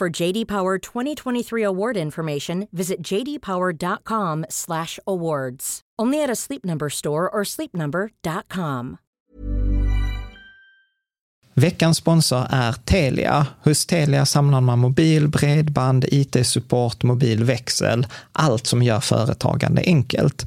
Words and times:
For 0.00 0.22
JD 0.22 0.46
Power 0.46 0.78
2023 0.78 1.66
award 1.66 1.96
information, 1.96 2.66
visit 2.72 3.12
jdpower.com/awards. 3.12 5.80
Only 6.02 6.24
at 6.24 6.30
a 6.30 6.36
Sleep 6.36 6.64
Number 6.64 6.90
store 6.90 7.30
or 7.32 7.44
sleepnumber.com. 7.44 8.96
Veckans 11.54 11.96
sponsor 11.96 12.46
är 12.50 12.72
Telia. 12.72 13.46
Hos 13.64 13.86
Telia 13.86 14.26
samlar 14.26 14.60
man 14.60 14.78
mobil, 14.78 15.28
bredband, 15.28 16.04
IT-support, 16.08 17.02
mobilväxel, 17.02 18.06
allt 18.32 18.66
som 18.66 18.82
gör 18.82 19.00
företagande 19.00 19.82
enkelt. 19.86 20.46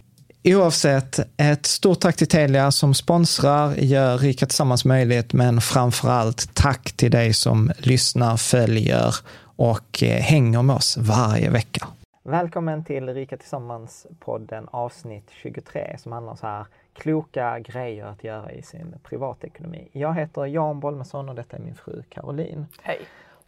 Oavsett, 0.43 1.19
ett 1.37 1.65
stort 1.65 1.99
tack 1.99 2.15
till 2.15 2.27
Telia 2.27 2.71
som 2.71 2.93
sponsrar, 2.93 3.73
gör 3.75 4.17
Rika 4.17 4.45
Tillsammans 4.45 4.85
möjligt, 4.85 5.33
men 5.33 5.61
framför 5.61 6.09
allt 6.09 6.55
tack 6.55 6.91
till 6.91 7.11
dig 7.11 7.33
som 7.33 7.71
lyssnar, 7.77 8.37
följer 8.37 9.15
och 9.55 10.03
eh, 10.03 10.21
hänger 10.21 10.61
med 10.61 10.75
oss 10.75 10.97
varje 10.97 11.49
vecka. 11.49 11.87
Välkommen 12.23 12.83
till 12.83 13.09
Rika 13.09 13.37
Tillsammans-podden 13.37 14.67
avsnitt 14.71 15.29
23 15.41 15.97
som 15.99 16.11
handlar 16.11 16.31
om 16.31 16.37
så 16.37 16.47
här 16.47 16.65
kloka 16.93 17.59
grejer 17.59 18.05
att 18.05 18.23
göra 18.23 18.51
i 18.51 18.61
sin 18.61 18.95
privatekonomi. 19.03 19.89
Jag 19.91 20.13
heter 20.13 20.45
Jan 20.45 20.79
Bolmesson 20.79 21.29
och 21.29 21.35
detta 21.35 21.57
är 21.57 21.61
min 21.61 21.75
fru 21.75 22.03
Caroline. 22.09 22.65
Hej! 22.81 22.99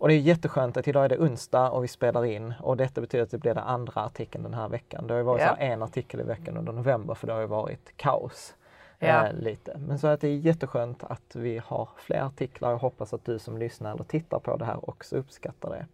Och 0.04 0.10
det 0.10 0.16
är 0.16 0.20
jätteskönt 0.20 0.78
att 0.78 0.88
idag 0.88 1.06
är 1.06 1.10
det 1.10 1.18
onsdag 1.18 1.70
och 1.70 1.84
vi 1.84 1.88
spelar 1.88 2.26
in 2.26 2.54
och 2.62 2.78
detta 2.78 3.02
betyder 3.02 3.24
att 3.24 3.32
det 3.32 3.38
blir 3.38 3.54
den 3.54 3.64
andra 3.64 4.02
artikeln 4.02 4.44
den 4.44 4.54
här 4.54 4.68
veckan. 4.70 5.08
Det 5.08 5.14
har 5.14 5.18
ju 5.20 5.24
varit 5.24 5.42
här 5.42 5.56
en 5.60 5.84
artikel 5.84 6.20
i 6.20 6.24
veckan 6.24 6.58
under 6.58 6.74
november 6.74 7.14
för 7.14 7.28
det 7.28 7.34
har 7.34 7.40
ju 7.42 7.48
varit 7.48 7.94
kaos. 7.98 8.56
Ja. 9.00 9.28
Eh, 9.28 9.34
lite. 9.34 9.78
Men 9.88 10.00
så 10.00 10.08
att 10.08 10.22
det 10.22 10.28
är 10.28 10.36
jätteskönt 10.38 11.04
att 11.04 11.36
vi 11.36 11.62
har 11.66 11.90
fler 11.98 12.22
artiklar. 12.22 12.72
Jag 12.72 12.78
hoppas 12.78 13.14
att 13.14 13.26
du 13.26 13.40
som 13.40 13.58
lyssnar 13.58 13.94
eller 13.94 14.04
tittar 14.04 14.40
på 14.40 14.58
det 14.58 14.66
här 14.66 14.90
också 14.90 15.16
uppskattar 15.18 15.70
det. 15.70 15.86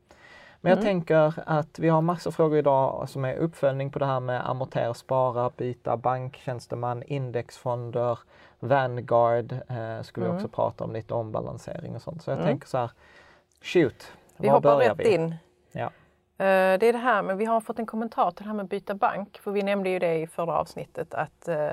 Men 0.62 0.70
jag 0.70 0.80
Mm. 0.80 0.86
tänker 0.86 1.34
att 1.46 1.80
vi 1.80 1.90
har 1.90 2.02
massor 2.02 2.32
frågor 2.32 2.58
idag 2.58 3.10
som 3.10 3.26
är 3.26 3.36
uppföljning 3.36 3.90
på 3.90 4.00
det 4.00 4.06
här 4.06 4.20
med 4.20 4.50
amortera, 4.50 4.94
spara, 4.94 5.52
byta 5.58 5.98
banktjänsteman, 5.98 7.04
indexfonder, 7.04 8.20
Vanguard. 8.60 9.52
Eh, 9.52 10.02
skulle 10.02 10.26
vi 10.26 10.30
Mm. 10.30 10.36
också 10.36 10.48
prata 10.48 10.84
om 10.84 10.94
lite 10.94 11.14
ombalansering 11.14 11.96
och 11.96 12.02
sånt. 12.02 12.22
Så 12.24 12.32
jag 12.32 12.38
Mm. 12.38 12.48
tänker 12.48 12.68
så 12.68 12.78
här, 12.78 12.92
shoot, 13.62 14.12
Vi 14.38 14.48
var 14.48 14.56
hoppar 14.56 14.76
börjar 14.76 14.96
rätt 14.96 15.06
vi? 15.08 15.14
in. 15.14 15.36
Ja. 15.72 15.86
Eh, 15.86 16.80
Det 16.80 16.88
är 16.88 16.94
det 16.94 16.98
här, 17.00 17.24
men 17.24 17.38
vi 17.38 17.46
har 17.46 17.62
fått 17.62 17.80
en 17.80 17.86
kommentar 17.86 18.32
till 18.32 18.44
det 18.44 18.48
här 18.50 18.56
med 18.56 18.64
att 18.64 18.70
byta 18.70 18.94
bank. 18.96 19.40
För 19.44 19.52
vi 19.52 19.64
nämnde 19.64 19.90
ju 19.90 20.00
det 20.00 20.16
i 20.20 20.28
förra 20.28 20.58
avsnittet 20.60 21.14
att 21.14 21.48
eh, 21.48 21.72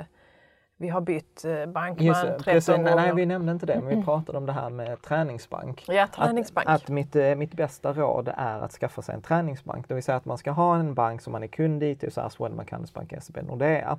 vi 0.79 0.89
har 0.89 1.01
bytt 1.01 1.45
eh, 1.45 1.67
bank 1.67 2.01
Just 2.01 2.23
man 2.25 2.33
det, 2.33 2.39
13 2.39 2.45
precis, 2.55 2.69
nej, 2.69 2.79
gånger. 2.79 2.97
nej, 2.97 3.13
vi 3.15 3.27
nämnde 3.27 3.53
inte 3.53 3.67
det, 3.67 3.81
men 3.81 3.99
vi 3.99 4.05
pratade 4.05 4.39
om 4.39 4.47
det 4.47 4.53
här 4.53 4.71
med 4.71 5.03
träningsbank. 5.03 5.85
Ja, 5.89 6.07
träningsbank. 6.07 6.67
Att, 6.69 6.83
att 6.83 6.89
mitt, 6.89 7.15
mitt 7.37 7.55
bästa 7.55 7.93
råd 7.93 8.29
är 8.37 8.59
att 8.61 8.73
skaffa 8.73 9.03
sig 9.03 9.15
en 9.15 9.23
träningsbank. 9.23 9.89
Det 9.89 9.95
vill 9.95 10.03
säga 10.03 10.17
att 10.17 10.25
man 10.25 10.39
ska 10.39 10.51
ha 10.51 10.77
en 10.77 10.95
bank 10.95 11.21
som 11.23 11.33
man 11.33 11.43
är 11.43 11.47
kund 11.47 11.83
i, 11.83 11.97
till 11.97 12.13
så 12.13 12.21
här 12.21 12.29
Swedbank, 12.29 12.71
Handelsbank, 12.71 13.13
SEB, 13.23 13.39
Nordea. 13.47 13.99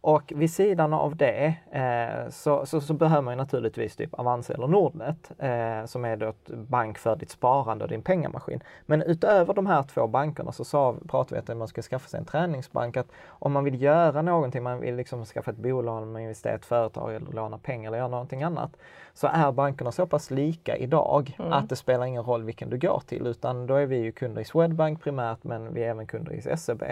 Och 0.00 0.32
vid 0.36 0.50
sidan 0.50 0.92
av 0.92 1.16
det 1.16 1.54
eh, 1.70 2.30
så, 2.30 2.66
så, 2.66 2.80
så 2.80 2.94
behöver 2.94 3.22
man 3.22 3.38
naturligtvis 3.38 3.96
typ 3.96 4.14
Avanza 4.14 4.54
eller 4.54 4.66
Nordnet 4.66 5.30
eh, 5.38 5.86
som 5.86 6.04
är 6.04 6.16
då 6.16 6.28
ett 6.28 6.48
bank 6.48 6.98
för 6.98 7.16
ditt 7.16 7.30
sparande 7.30 7.84
och 7.84 7.90
din 7.90 8.02
pengamaskin. 8.02 8.60
Men 8.86 9.02
utöver 9.02 9.54
de 9.54 9.66
här 9.66 9.82
två 9.82 10.06
bankerna 10.06 10.52
så 10.52 10.64
sa, 10.64 10.94
pratade 11.08 11.42
vi 11.46 11.52
att 11.52 11.58
man 11.58 11.68
ska 11.68 11.82
skaffa 11.82 12.08
sig 12.08 12.18
en 12.20 12.26
träningsbank. 12.26 12.96
Att 12.96 13.08
om 13.28 13.52
man 13.52 13.64
vill 13.64 13.82
göra 13.82 14.22
någonting, 14.22 14.62
man 14.62 14.80
vill 14.80 14.96
liksom 14.96 15.24
skaffa 15.24 15.50
ett 15.50 15.56
bolag, 15.56 16.06
man 16.06 16.22
investera 16.22 16.52
i 16.52 16.56
ett 16.56 16.64
företag 16.64 17.14
eller 17.14 17.32
låna 17.32 17.58
pengar 17.58 17.90
eller 17.90 17.98
göra 17.98 18.08
någonting 18.08 18.42
annat. 18.42 18.76
Så 19.14 19.26
är 19.26 19.52
bankerna 19.52 19.92
så 19.92 20.06
pass 20.06 20.30
lika 20.30 20.76
idag 20.76 21.36
Mm. 21.38 21.52
att 21.52 21.68
det 21.68 21.76
spelar 21.76 22.06
ingen 22.06 22.22
roll 22.22 22.44
vilken 22.44 22.70
du 22.70 22.78
går 22.78 23.02
till 23.06 23.26
utan 23.26 23.66
då 23.66 23.74
är 23.74 23.86
vi 23.86 23.96
ju 23.96 24.12
kunder 24.12 24.42
i 24.42 24.44
Swedbank 24.44 25.02
primärt 25.02 25.44
men 25.44 25.74
vi 25.74 25.84
är 25.84 25.90
även 25.90 26.06
kunder 26.06 26.32
i 26.32 26.56
SEB. 26.56 26.82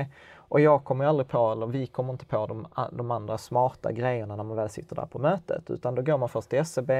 Och 0.48 0.60
jag 0.60 0.84
kommer 0.84 1.04
aldrig 1.04 1.28
på, 1.28 1.52
eller 1.52 1.66
vi 1.66 1.86
kommer 1.86 2.12
inte 2.12 2.26
på 2.26 2.46
de, 2.46 2.66
de 2.92 3.10
andra 3.10 3.38
smarta 3.38 3.92
grejerna 3.92 4.36
när 4.36 4.44
man 4.44 4.56
väl 4.56 4.68
sitter 4.68 4.96
där 4.96 5.06
på 5.06 5.18
mötet. 5.18 5.70
Utan 5.70 5.94
då 5.94 6.02
går 6.02 6.18
man 6.18 6.28
först 6.28 6.50
till 6.50 6.64
SEB, 6.64 6.90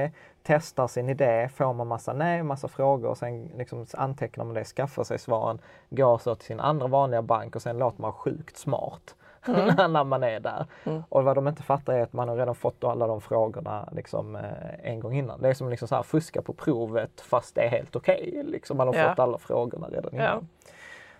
testar 0.43 0.87
sin 0.87 1.09
idé, 1.09 1.49
får 1.55 1.73
man 1.73 1.87
massa 1.87 2.13
nej, 2.13 2.43
massa 2.43 2.67
frågor 2.67 3.09
och 3.09 3.17
sen 3.17 3.51
liksom 3.57 3.85
antecknar 3.93 4.45
man 4.45 4.53
det, 4.53 4.63
skaffar 4.63 5.03
sig 5.03 5.19
svaren, 5.19 5.59
går 5.89 6.17
så 6.17 6.35
till 6.35 6.45
sin 6.45 6.59
andra 6.59 6.87
vanliga 6.87 7.21
bank 7.21 7.55
och 7.55 7.61
sen 7.61 7.77
låter 7.77 8.01
man 8.01 8.13
sjukt 8.13 8.57
smart. 8.57 9.15
när 9.89 10.03
man 10.03 10.23
är 10.23 10.39
där. 10.39 10.65
Och 11.09 11.23
vad 11.23 11.35
de 11.37 11.47
inte 11.47 11.63
fattar 11.63 11.93
är 11.93 12.01
att 12.01 12.13
man 12.13 12.29
har 12.29 12.35
redan 12.35 12.55
fått 12.55 12.83
alla 12.83 13.07
de 13.07 13.21
frågorna 13.21 13.89
liksom, 13.91 14.35
eh, 14.35 14.43
en 14.83 14.99
gång 14.99 15.13
innan. 15.17 15.41
Det 15.41 15.49
är 15.49 15.53
som 15.53 15.69
liksom 15.69 15.87
så 15.87 15.95
här, 15.95 16.03
fuska 16.03 16.41
på 16.41 16.53
provet 16.53 17.21
fast 17.21 17.55
det 17.55 17.61
är 17.61 17.69
helt 17.69 17.95
okej. 17.95 18.41
Liksom 18.45 18.77
man 18.77 18.87
har 18.87 18.95
Ja. 18.95 19.09
fått 19.09 19.19
alla 19.19 19.37
frågorna 19.37 19.87
redan 19.87 20.11
Ja. 20.15 20.41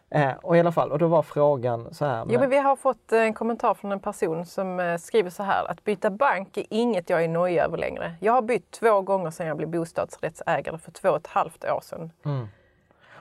Eh, 0.10 0.32
och 0.44 0.58
i 0.58 0.60
alla 0.60 0.72
fall, 0.72 0.92
och 0.92 1.00
då 1.00 1.08
var 1.08 1.22
frågan 1.22 1.94
så 1.94 2.06
här. 2.06 2.26
Jo, 2.30 2.40
men 2.40 2.50
vi 2.50 2.58
har 2.58 2.76
fått 2.76 3.12
en 3.12 3.34
kommentar 3.34 3.74
från 3.74 3.92
en 3.92 4.00
person 4.00 4.46
som 4.46 4.80
eh, 4.80 4.98
skriver 4.98 5.30
så 5.30 5.44
här 5.44 5.72
att 5.72 5.84
byta 5.84 6.10
bank 6.10 6.58
är 6.58 6.66
inget 6.70 7.10
jag 7.10 7.24
är 7.24 7.28
nöjd 7.28 7.60
över 7.60 7.78
längre. 7.78 8.14
Jag 8.20 8.34
har 8.34 8.42
bytt 8.42 8.72
två 8.72 9.02
gånger 9.02 9.32
sedan 9.32 9.48
jag 9.48 9.58
blev 9.58 9.70
bostadsrättsägare 9.70 10.78
för 10.78 10.92
två 10.92 11.10
och 11.10 11.16
ett 11.18 11.28
halvt 11.28 11.64
år 11.66 11.80
sedan. 11.84 12.12
Mm. 12.26 12.48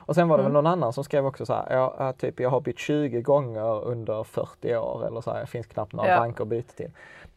Och 0.07 0.15
sen 0.15 0.27
var 0.27 0.37
det 0.37 0.41
Mm. 0.43 0.53
väl 0.53 0.63
någon 0.63 0.71
annan 0.73 0.93
som 0.93 1.03
skrev 1.03 1.25
också 1.25 1.45
så 1.45 1.53
här, 1.53 1.65
ja, 1.73 2.13
typ 2.13 2.39
jag 2.39 2.49
har 2.49 2.61
bytt 2.61 2.79
20 2.79 3.21
gånger 3.21 3.83
under 3.83 4.23
40 4.23 4.75
år 4.75 5.07
eller 5.07 5.21
så 5.21 5.31
här, 5.33 5.39
det 5.41 5.47
finns 5.47 5.67
knappt 5.67 5.93
några 5.93 6.09
Ja. 6.09 6.17
banker 6.19 6.41
att 6.41 6.47
byta 6.47 6.73
till. 6.73 6.91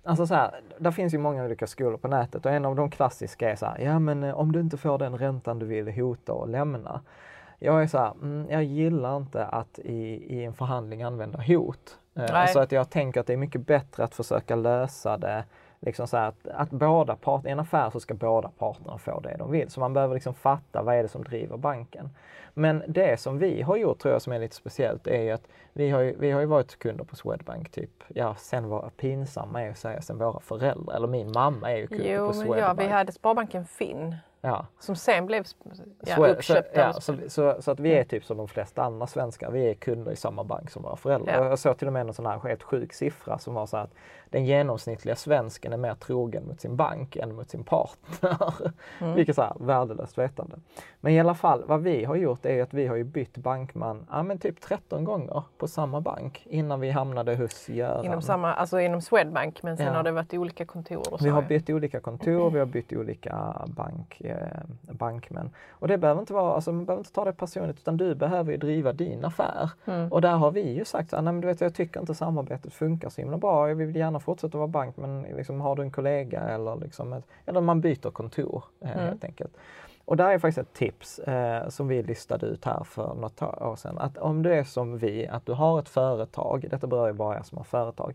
Alltså 0.04 0.26
så 0.26 0.34
här, 0.34 0.60
där 0.78 0.90
finns 0.90 1.14
ju 1.14 1.18
många 1.18 1.44
olika 1.44 1.66
skolor 1.66 1.96
på 1.96 2.08
nätet 2.08 2.46
och 2.46 2.52
en 2.52 2.64
av 2.64 2.76
de 2.76 2.90
klassiska 2.90 3.50
är 3.50 3.56
så 3.56 3.66
här, 3.66 3.78
ja 3.78 3.98
men 3.98 4.24
eh, 4.24 4.38
om 4.38 4.52
du 4.52 4.60
inte 4.60 4.76
får 4.76 4.98
den 4.98 5.18
räntan 5.18 5.58
du 5.58 5.66
vill 5.66 5.88
hota 5.92 6.32
och 6.32 6.48
lämna. 6.48 7.00
Jag 7.58 7.82
är 7.82 7.86
så 7.86 7.98
här, 7.98 8.12
mm, 8.22 8.46
jag 8.50 8.64
gillar 8.64 9.16
inte 9.16 9.44
att 9.44 9.78
i, 9.78 10.24
i 10.36 10.44
en 10.44 10.54
förhandling 10.54 11.02
använda 11.02 11.42
hot. 11.46 11.98
Eh, 12.14 12.24
Nej. 12.32 12.48
så 12.48 12.60
att 12.60 12.72
jag 12.72 12.90
tänker 12.90 13.20
att 13.20 13.26
det 13.26 13.32
är 13.32 13.36
mycket 13.36 13.66
bättre 13.66 14.04
att 14.04 14.14
försöka 14.14 14.56
lösa 14.56 15.18
det 15.18 15.44
Liksom 15.80 16.06
så 16.06 16.16
att, 16.16 16.48
att 16.48 16.70
båda 16.70 17.16
parter, 17.16 17.48
i 17.48 17.52
en 17.52 17.60
affär 17.60 17.90
så 17.90 18.00
ska 18.00 18.14
båda 18.14 18.50
parterna 18.58 18.98
få 18.98 19.20
det 19.20 19.36
de 19.38 19.50
vill. 19.50 19.70
Så 19.70 19.80
man 19.80 19.92
behöver 19.92 20.14
liksom 20.14 20.34
fatta 20.34 20.82
vad 20.82 20.94
är 20.94 21.02
det 21.02 21.08
som 21.08 21.24
driver 21.24 21.56
banken. 21.56 22.10
Men 22.54 22.82
det 22.88 23.20
som 23.20 23.38
vi 23.38 23.62
har 23.62 23.76
gjort 23.76 23.98
tror 23.98 24.12
jag 24.12 24.22
som 24.22 24.32
är 24.32 24.38
lite 24.38 24.56
speciellt 24.56 25.06
är 25.06 25.22
ju 25.22 25.30
att 25.30 25.48
vi 25.72 25.90
har 25.90 26.00
ju, 26.00 26.16
vi 26.18 26.30
har 26.30 26.40
ju 26.40 26.46
varit 26.46 26.78
kunder 26.78 27.04
på 27.04 27.16
Swedbank 27.16 27.70
typ, 27.70 28.04
ja 28.08 28.34
sen 28.34 28.68
var 28.68 28.90
pinsamma 28.96 29.62
är 29.62 29.70
att 29.70 29.78
säga 29.78 30.02
sen 30.02 30.18
våra 30.18 30.40
föräldrar, 30.40 30.96
eller 30.96 31.06
min 31.08 31.32
mamma 31.32 31.72
är 31.72 31.76
ju 31.76 31.86
kund 31.86 32.02
Jo, 32.04 32.26
på 32.26 32.32
Swedbank. 32.32 32.60
ja, 32.62 32.72
vi 32.72 32.86
hade 32.86 33.12
Sparbanken 33.12 33.64
Finn 33.64 34.16
ja. 34.40 34.66
som 34.78 34.96
sen 34.96 35.26
blev 35.26 35.44
ja, 35.66 35.74
Så, 35.74 36.14
så, 36.14 36.26
uppköpt. 36.26 36.76
ja, 36.76 36.92
så, 36.92 37.16
så, 37.28 37.62
så 37.62 37.70
att 37.70 37.80
vi 37.80 37.92
är 37.92 38.04
typ 38.04 38.24
som 38.24 38.36
de 38.36 38.48
flesta 38.48 38.82
andra 38.82 39.06
svenskar, 39.06 39.50
vi 39.50 39.70
är 39.70 39.74
kunder 39.74 40.12
i 40.12 40.16
samma 40.16 40.44
bank 40.44 40.70
som 40.70 40.82
våra 40.82 40.96
föräldrar. 40.96 41.42
Ja. 41.42 41.48
Jag 41.48 41.58
såg 41.58 41.78
till 41.78 41.86
och 41.86 41.92
med 41.92 42.08
en 42.08 42.14
sån 42.14 42.26
här 42.26 42.38
helt 42.38 42.62
sjuk 42.62 42.92
siffra 42.92 43.38
som 43.38 43.54
var 43.54 43.66
så 43.66 43.76
att 43.76 43.94
den 44.30 44.44
genomsnittliga 44.44 45.16
svensken 45.16 45.72
är 45.72 45.76
mer 45.76 45.94
trogen 45.94 46.46
mot 46.46 46.60
sin 46.60 46.76
bank 46.76 47.16
än 47.16 47.34
mot 47.34 47.50
sin 47.50 47.64
partner. 47.64 48.72
Mm. 49.00 49.14
Vilket 49.14 49.36
så 49.36 49.42
här 49.42 49.52
värdelöst 49.60 50.18
vetande. 50.18 50.56
Men 51.00 51.12
i 51.12 51.20
alla 51.20 51.34
fall, 51.34 51.64
vad 51.66 51.82
vi 51.82 52.04
har 52.04 52.16
gjort 52.16 52.46
är 52.46 52.62
att 52.62 52.74
vi 52.74 52.86
har 52.86 52.96
ju 52.96 53.04
bytt 53.04 53.36
bankman, 53.36 54.06
ja 54.10 54.22
men 54.22 54.38
typ 54.38 54.60
13 54.60 55.04
gånger 55.04 55.42
på 55.58 55.68
samma 55.68 56.00
bank 56.00 56.46
innan 56.46 56.80
vi 56.80 56.90
hamnade 56.90 57.36
hos 57.36 57.68
Göran. 57.68 58.04
Inom, 58.04 58.22
samma, 58.22 58.54
alltså 58.54 58.80
inom 58.80 59.02
Swedbank 59.02 59.62
men 59.62 59.76
sen 59.76 59.94
har 59.94 60.02
det 60.02 60.12
varit 60.12 60.34
olika 60.34 60.66
kontor. 60.66 61.02
Så. 61.04 61.24
Vi 61.24 61.30
har 61.30 61.42
bytt 61.42 61.70
olika 61.70 62.00
kontor, 62.00 62.50
vi 62.50 62.58
har 62.58 62.66
bytt 62.66 62.92
olika 62.92 63.66
bank, 63.66 64.16
eh, 64.28 64.92
bankmän. 64.94 65.50
Och 65.70 65.88
det 65.88 65.98
behöver 65.98 66.20
inte 66.20 66.32
vara, 66.32 66.54
alltså 66.54 66.72
man 66.72 66.84
behöver 66.84 67.00
inte 67.00 67.12
ta 67.12 67.24
det 67.24 67.32
personligt 67.32 67.78
utan 67.78 67.96
du 67.96 68.14
behöver 68.14 68.52
ju 68.52 68.58
driva 68.58 68.92
din 68.92 69.24
affär. 69.24 69.70
Mm. 69.84 70.12
Och 70.12 70.20
där 70.20 70.36
har 70.36 70.50
vi 70.50 70.72
ju 70.72 70.84
sagt 70.84 71.12
att 71.12 71.40
du 71.40 71.46
vet, 71.46 71.60
jag 71.60 71.74
tycker 71.74 72.00
inte 72.00 72.14
samarbetet 72.14 72.74
funkar 72.74 73.08
så 73.08 73.20
himla 73.20 73.38
bra. 73.38 73.68
Jag 73.68 73.74
vill 73.74 73.96
gärna 73.96 74.20
fortsätta 74.20 74.58
vara 74.58 74.68
bank 74.68 74.96
men 74.96 75.22
liksom, 75.22 75.60
har 75.60 75.76
du 75.76 75.82
en 75.82 75.90
kollega 75.90 76.40
eller, 76.40 76.76
liksom 76.76 77.12
ett, 77.12 77.24
eller 77.46 77.60
man 77.60 77.80
byter 77.80 78.10
kontor 78.10 78.64
eh, 78.80 78.98
Mm. 78.98 79.04
helt 79.04 79.24
enkelt. 79.24 79.56
Och 80.04 80.16
där 80.16 80.30
är 80.30 80.38
faktiskt 80.38 80.58
ett 80.58 80.74
tips 80.74 81.18
eh, 81.18 81.68
som 81.68 81.88
vi 81.88 82.02
listade 82.02 82.46
ut 82.46 82.64
här 82.64 82.84
för 82.84 83.14
något 83.14 83.42
år 83.42 83.76
sedan. 83.76 83.98
Att 83.98 84.18
om 84.18 84.42
du 84.42 84.54
är 84.54 84.64
som 84.64 84.98
vi, 84.98 85.26
att 85.26 85.46
du 85.46 85.52
har 85.52 85.78
ett 85.78 85.88
företag, 85.88 86.66
detta 86.70 86.86
berör 86.86 87.06
ju 87.06 87.12
bara 87.12 87.38
er 87.38 87.42
som 87.42 87.58
har 87.58 87.64
företag, 87.64 88.14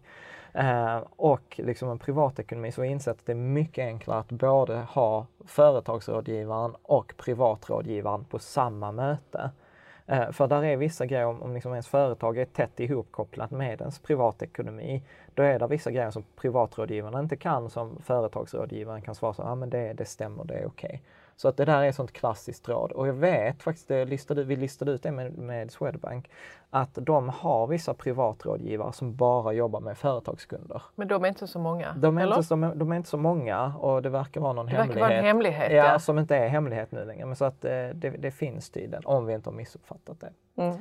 eh, 0.53 0.97
och 1.15 1.59
liksom 1.63 1.89
en 1.89 1.99
privatekonomi 1.99 2.71
så 2.71 2.81
har 2.81 2.85
jag 2.85 2.91
insett 2.91 3.19
att 3.19 3.25
det 3.25 3.31
är 3.31 3.35
mycket 3.35 3.85
enklare 3.85 4.19
att 4.19 4.31
både 4.31 4.77
ha 4.77 5.25
företagsrådgivaren 5.45 6.75
och 6.83 7.13
privatrådgivaren 7.17 8.25
på 8.25 8.39
samma 8.39 8.91
möte. 8.91 9.51
Eh, 10.05 10.31
för 10.31 10.47
där 10.47 10.63
är 10.63 10.77
vissa 10.77 11.05
grejer, 11.05 11.25
om, 11.25 11.41
om 11.41 11.53
liksom 11.53 11.71
ens 11.71 11.87
företag 11.87 12.37
är 12.37 12.45
tätt 12.45 12.79
ihopkopplat 12.79 13.51
med 13.51 13.81
ens 13.81 13.99
privatekonomi, 13.99 15.03
då 15.33 15.43
är 15.43 15.59
det 15.59 15.67
vissa 15.67 15.91
grejer 15.91 16.11
som 16.11 16.23
privatrådgivaren 16.35 17.19
inte 17.19 17.35
kan 17.35 17.69
som 17.69 18.01
företagsrådgivaren 18.01 19.01
kan 19.01 19.15
svara 19.15 19.33
så 19.33 19.41
ja 19.41 19.55
men 19.55 19.69
det, 19.69 19.93
det 19.93 20.05
stämmer, 20.05 20.43
det 20.43 20.53
är 20.53 20.65
okej. 20.65 21.01
Så 21.35 21.47
att 21.47 21.57
det 21.57 21.65
där 21.65 21.81
är 21.83 21.89
ett 21.89 21.95
sånt 21.95 22.11
klassiskt 22.11 22.69
råd. 22.69 22.91
Och 22.91 23.07
jag 23.07 23.13
vet 23.13 23.63
faktiskt, 23.63 23.87
det 23.87 24.05
listade, 24.05 24.43
vi 24.43 24.55
listade 24.55 24.91
ut 24.91 25.03
det 25.03 25.11
med, 25.11 25.37
med 25.37 25.71
Swedbank, 25.71 26.29
att 26.69 26.89
de 27.01 27.29
har 27.29 27.67
vissa 27.67 27.93
privatrådgivare 27.93 28.93
som 28.93 29.15
bara 29.15 29.53
jobbar 29.53 29.79
med 29.79 29.97
företagskunder. 29.97 30.81
Men 30.95 31.07
de 31.07 31.23
är 31.23 31.27
inte 31.27 31.47
så 31.47 31.59
många? 31.59 31.93
De 31.97 32.17
är, 32.17 32.21
eller? 32.21 32.35
inte 32.35 32.47
så, 32.47 32.55
de 32.55 32.91
är 32.91 32.95
inte 32.95 33.09
så 33.09 33.17
många 33.17 33.73
och 33.79 34.01
det 34.01 34.09
verkar 34.09 34.41
vara 34.41 34.53
någon 34.53 34.65
det 34.65 34.71
verkar 34.71 34.83
hemlighet. 34.83 35.09
vara 35.09 35.13
en 35.19 35.25
hemlighet. 35.25 35.71
Ja, 35.71 35.77
Ja. 35.91 35.99
som 35.99 36.19
inte 36.19 36.35
är 36.35 36.47
hemlighet 36.47 36.91
nu 36.91 37.05
längre. 37.05 37.25
Men 37.25 37.35
så 37.35 37.45
att 37.45 37.65
eh, 37.65 37.71
det, 37.71 38.09
det 38.09 38.31
finns 38.31 38.69
tydligen, 38.69 39.01
om 39.05 39.25
vi 39.25 39.33
inte 39.33 39.49
har 39.49 39.55
missuppfattat 39.55 40.19
det. 40.19 40.61
Mm. 40.61 40.77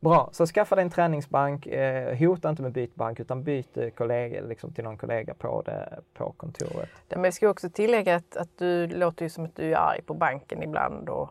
Bra, 0.00 0.28
så 0.32 0.46
skaffa 0.46 0.74
dig 0.74 0.82
en 0.84 0.90
träningsbank. 0.90 1.66
Eh, 1.66 2.18
hota 2.18 2.48
inte 2.50 2.62
med 2.62 2.72
byt 2.72 2.94
bank 2.94 3.20
utan 3.20 3.42
byt 3.42 3.76
eh, 3.76 3.88
kollega, 3.88 4.40
liksom, 4.40 4.72
till 4.72 4.84
någon 4.84 4.96
kollega 4.98 5.34
på, 5.34 5.62
det, 5.62 5.98
på 6.14 6.32
kontoret. 6.36 6.88
Men 7.08 7.24
jag 7.24 7.34
ska 7.34 7.48
också 7.48 7.70
tillägga 7.70 8.14
att, 8.16 8.36
att 8.36 8.58
du 8.58 8.86
låter 8.86 9.24
ju 9.24 9.28
som 9.28 9.44
att 9.44 9.56
du 9.56 9.72
är 9.72 9.76
arg 9.76 10.02
på 10.02 10.14
banken 10.14 10.62
ibland. 10.62 11.08
Och, 11.08 11.30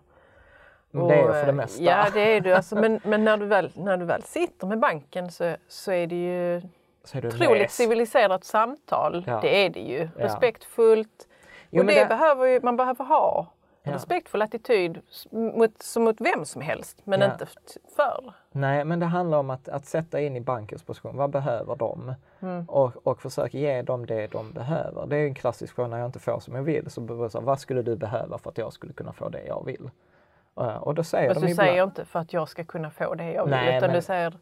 Men 0.91 1.07
det 1.07 1.13
är 1.15 1.17
jag 1.25 1.35
för 1.35 1.45
det 1.45 1.51
mesta. 1.53 1.83
Ja, 1.83 2.05
det 2.13 2.21
är 2.21 2.41
du. 2.41 2.53
Alltså, 2.53 2.75
men 2.75 2.99
men 3.03 3.23
när, 3.23 3.37
du 3.37 3.45
väl, 3.45 3.71
när 3.75 3.97
du 3.97 4.05
väl 4.05 4.23
sitter 4.23 4.67
med 4.67 4.79
banken 4.79 5.31
så, 5.31 5.55
så 5.67 5.91
är 5.91 6.07
det 6.07 6.15
ju 6.15 6.61
Så 7.03 7.17
är 7.17 7.27
otroligt 7.27 7.71
civiliserat 7.71 8.43
samtal. 8.43 9.23
Ja. 9.27 9.39
Det 9.41 9.65
är 9.65 9.69
det 9.69 9.79
ju. 9.79 10.09
Ja. 10.17 10.25
Respektfullt. 10.25 11.27
Jo, 11.69 11.79
och 11.81 11.85
det, 11.85 11.99
det- 11.99 12.05
behöver 12.05 12.45
ju, 12.45 12.59
man 12.61 12.77
behöver 12.77 13.05
ha. 13.05 13.47
Ja. 13.85 13.93
respektfull 13.93 14.41
attityd 14.41 15.01
mot, 15.31 15.81
som 15.83 16.03
mot 16.03 16.21
vem 16.21 16.45
som 16.45 16.61
helst, 16.61 17.01
men 17.03 17.21
Ja. 17.21 17.31
inte 17.31 17.45
för. 17.95 18.33
Nej, 18.51 18.85
men 18.85 18.99
det 18.99 19.05
handlar 19.05 19.37
om 19.37 19.49
att, 19.49 19.69
att 19.69 19.85
sätta 19.85 20.19
in 20.21 20.35
i 20.35 20.41
bankens 20.41 20.83
position. 20.83 21.17
Vad 21.17 21.29
behöver 21.29 21.75
de? 21.75 22.13
Mm. 22.39 22.65
Och, 22.69 23.07
och 23.07 23.21
försöka 23.21 23.57
ge 23.57 23.81
dem 23.81 24.05
det 24.05 24.27
de 24.27 24.51
behöver. 24.51 25.05
Det 25.07 25.17
är 25.17 25.25
en 25.27 25.35
klassisk 25.35 25.75
fråga 25.75 25.87
när 25.87 25.97
jag 25.97 26.05
inte 26.05 26.19
får 26.19 26.39
som 26.39 26.55
jag 26.55 26.63
vill. 26.63 26.89
Så 26.91 27.29
säga, 27.29 27.41
vad 27.41 27.59
skulle 27.59 27.81
du 27.81 27.95
behöva 27.95 28.37
för 28.37 28.49
att 28.49 28.57
jag 28.57 28.73
skulle 28.73 28.93
kunna 28.93 29.13
få 29.13 29.29
det 29.29 29.43
jag 29.45 29.65
vill? 29.65 29.89
Och 30.79 30.95
då 30.95 31.03
säger 31.03 31.29
Fast 31.29 31.41
de 31.41 31.45
du 31.47 31.51
ibland, 31.51 31.69
säger 31.69 31.83
inte 31.83 32.05
för 32.05 32.19
att 32.19 32.33
jag 32.33 32.49
ska 32.49 32.63
kunna 32.63 32.91
få 32.91 33.15
det 33.15 33.31
jag 33.31 33.43
vill, 33.43 33.51
Nej, 33.51 33.77
utan 33.77 33.87
men- 33.89 33.95
du 33.95 34.01
säger 34.01 34.33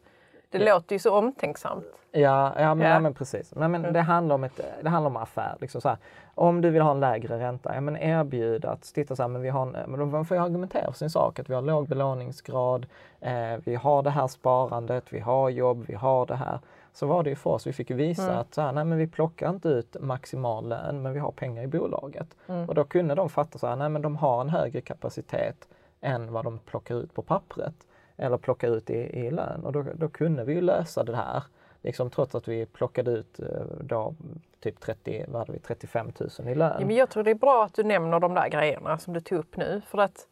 det 0.58 0.64
låter 0.74 0.94
ju 0.94 0.98
så 0.98 1.14
omtänksamt. 1.18 1.84
Ja, 2.12 2.52
ja, 2.58 2.74
men, 2.74 2.86
Ja. 2.86 2.92
ja. 2.94 3.00
men 3.00 3.14
precis. 3.14 3.54
Nej, 3.56 3.68
men 3.68 3.92
det, 3.92 4.00
handlar 4.00 4.34
om 4.34 4.44
ett, 4.44 4.60
det 4.82 4.88
handlar 4.88 5.10
om 5.10 5.16
affär. 5.16 5.56
Liksom 5.60 5.80
så 5.80 5.88
här. 5.88 5.98
Om 6.34 6.60
du 6.60 6.70
vill 6.70 6.82
ha 6.82 6.90
en 6.90 7.00
lägre 7.00 7.38
ränta, 7.38 7.74
ja, 7.74 7.80
men 7.80 7.96
erbjud 7.96 8.64
att 8.64 8.82
titta 8.82 9.16
så 9.16 9.22
här, 9.22 9.28
men 9.28 9.42
vi 9.42 9.48
har 9.48 9.62
en, 9.62 9.90
men 9.90 10.10
man 10.10 10.24
får 10.24 10.36
ju 10.36 10.42
argumentera 10.42 10.92
för 10.92 10.98
sin 10.98 11.10
sak. 11.10 11.38
Att 11.38 11.50
vi 11.50 11.54
har 11.54 11.62
låg 11.62 11.88
belåningsgrad, 11.88 12.86
eh, 13.20 13.56
vi 13.64 13.74
har 13.74 14.02
det 14.02 14.10
här 14.10 14.26
sparandet, 14.26 15.04
vi 15.10 15.20
har 15.20 15.48
jobb, 15.50 15.84
vi 15.88 15.94
har 15.94 16.26
det 16.26 16.36
här. 16.36 16.58
Så 16.92 17.06
var 17.06 17.22
det 17.22 17.30
ju 17.30 17.36
för 17.36 17.50
oss. 17.50 17.66
Vi 17.66 17.72
fick 17.72 17.90
visa 17.90 18.22
Mm. 18.22 18.38
att 18.38 18.54
så 18.54 18.60
här, 18.62 18.72
nej, 18.72 18.84
men 18.84 18.98
vi 18.98 19.06
plockar 19.06 19.50
inte 19.50 19.68
ut 19.68 19.96
maximal 20.00 20.68
lön, 20.68 21.02
men 21.02 21.12
vi 21.12 21.18
har 21.18 21.30
pengar 21.32 21.62
i 21.62 21.66
bolaget. 21.66 22.28
Mm. 22.46 22.68
Och 22.68 22.74
då 22.74 22.84
kunde 22.84 23.14
de 23.14 23.28
fatta 23.30 23.58
så 23.58 23.66
här, 23.66 23.76
nej 23.76 23.88
men 23.88 24.02
de 24.02 24.16
har 24.16 24.40
en 24.40 24.48
högre 24.48 24.80
kapacitet 24.80 25.68
än 26.00 26.32
vad 26.32 26.44
de 26.44 26.58
plockar 26.58 26.94
ut 26.94 27.14
på 27.14 27.22
pappret. 27.22 27.74
Eller 28.16 28.38
plockar 28.38 28.68
ut 28.76 28.90
i, 28.90 28.94
i 28.94 29.30
lön. 29.30 29.64
Och 29.64 29.72
då, 29.72 29.84
då 29.94 30.08
kunde 30.08 30.44
vi 30.44 30.54
ju 30.54 30.60
lösa 30.60 31.02
det 31.02 31.16
här. 31.16 31.42
Liksom 31.82 32.10
trots 32.10 32.34
att 32.34 32.48
vi 32.48 32.66
plockade 32.66 33.10
ut 33.10 33.40
eh, 33.40 33.46
då 33.80 34.14
typ 34.60 34.80
30, 34.80 35.24
vad 35.28 35.38
hade 35.38 35.52
vi, 35.52 35.58
35 35.58 36.12
000 36.38 36.48
i 36.48 36.54
lön. 36.54 36.76
Ja, 36.80 36.86
men 36.86 36.96
jag 36.96 37.10
tror 37.10 37.22
det 37.22 37.30
är 37.30 37.34
bra 37.34 37.64
att 37.64 37.74
du 37.74 37.82
nämner 37.82 38.20
de 38.20 38.34
där 38.34 38.48
grejerna 38.48 38.98
som 38.98 39.14
du 39.14 39.20
tog 39.20 39.38
upp 39.38 39.56
nu. 39.56 39.82
För 39.86 39.98
att 39.98 40.28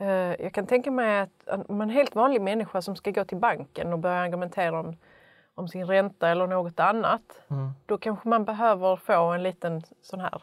eh, 0.00 0.08
jag 0.42 0.52
kan 0.52 0.66
tänka 0.66 0.90
mig 0.90 1.20
att 1.20 1.68
om 1.68 1.80
en 1.80 1.90
helt 1.90 2.14
vanlig 2.14 2.40
människa 2.40 2.82
som 2.82 2.96
ska 2.96 3.10
gå 3.10 3.24
till 3.24 3.38
banken 3.38 3.92
och 3.92 3.98
börja 3.98 4.16
argumentera 4.16 4.80
om, 4.80 4.96
om 5.54 5.68
sin 5.68 5.86
ränta 5.86 6.28
eller 6.28 6.46
något 6.46 6.80
annat. 6.80 7.40
Mm. 7.48 7.70
Då 7.86 7.98
kanske 7.98 8.28
man 8.28 8.44
behöver 8.44 8.96
få 8.96 9.22
en 9.22 9.42
liten 9.42 9.82
sån 10.02 10.20
här 10.20 10.42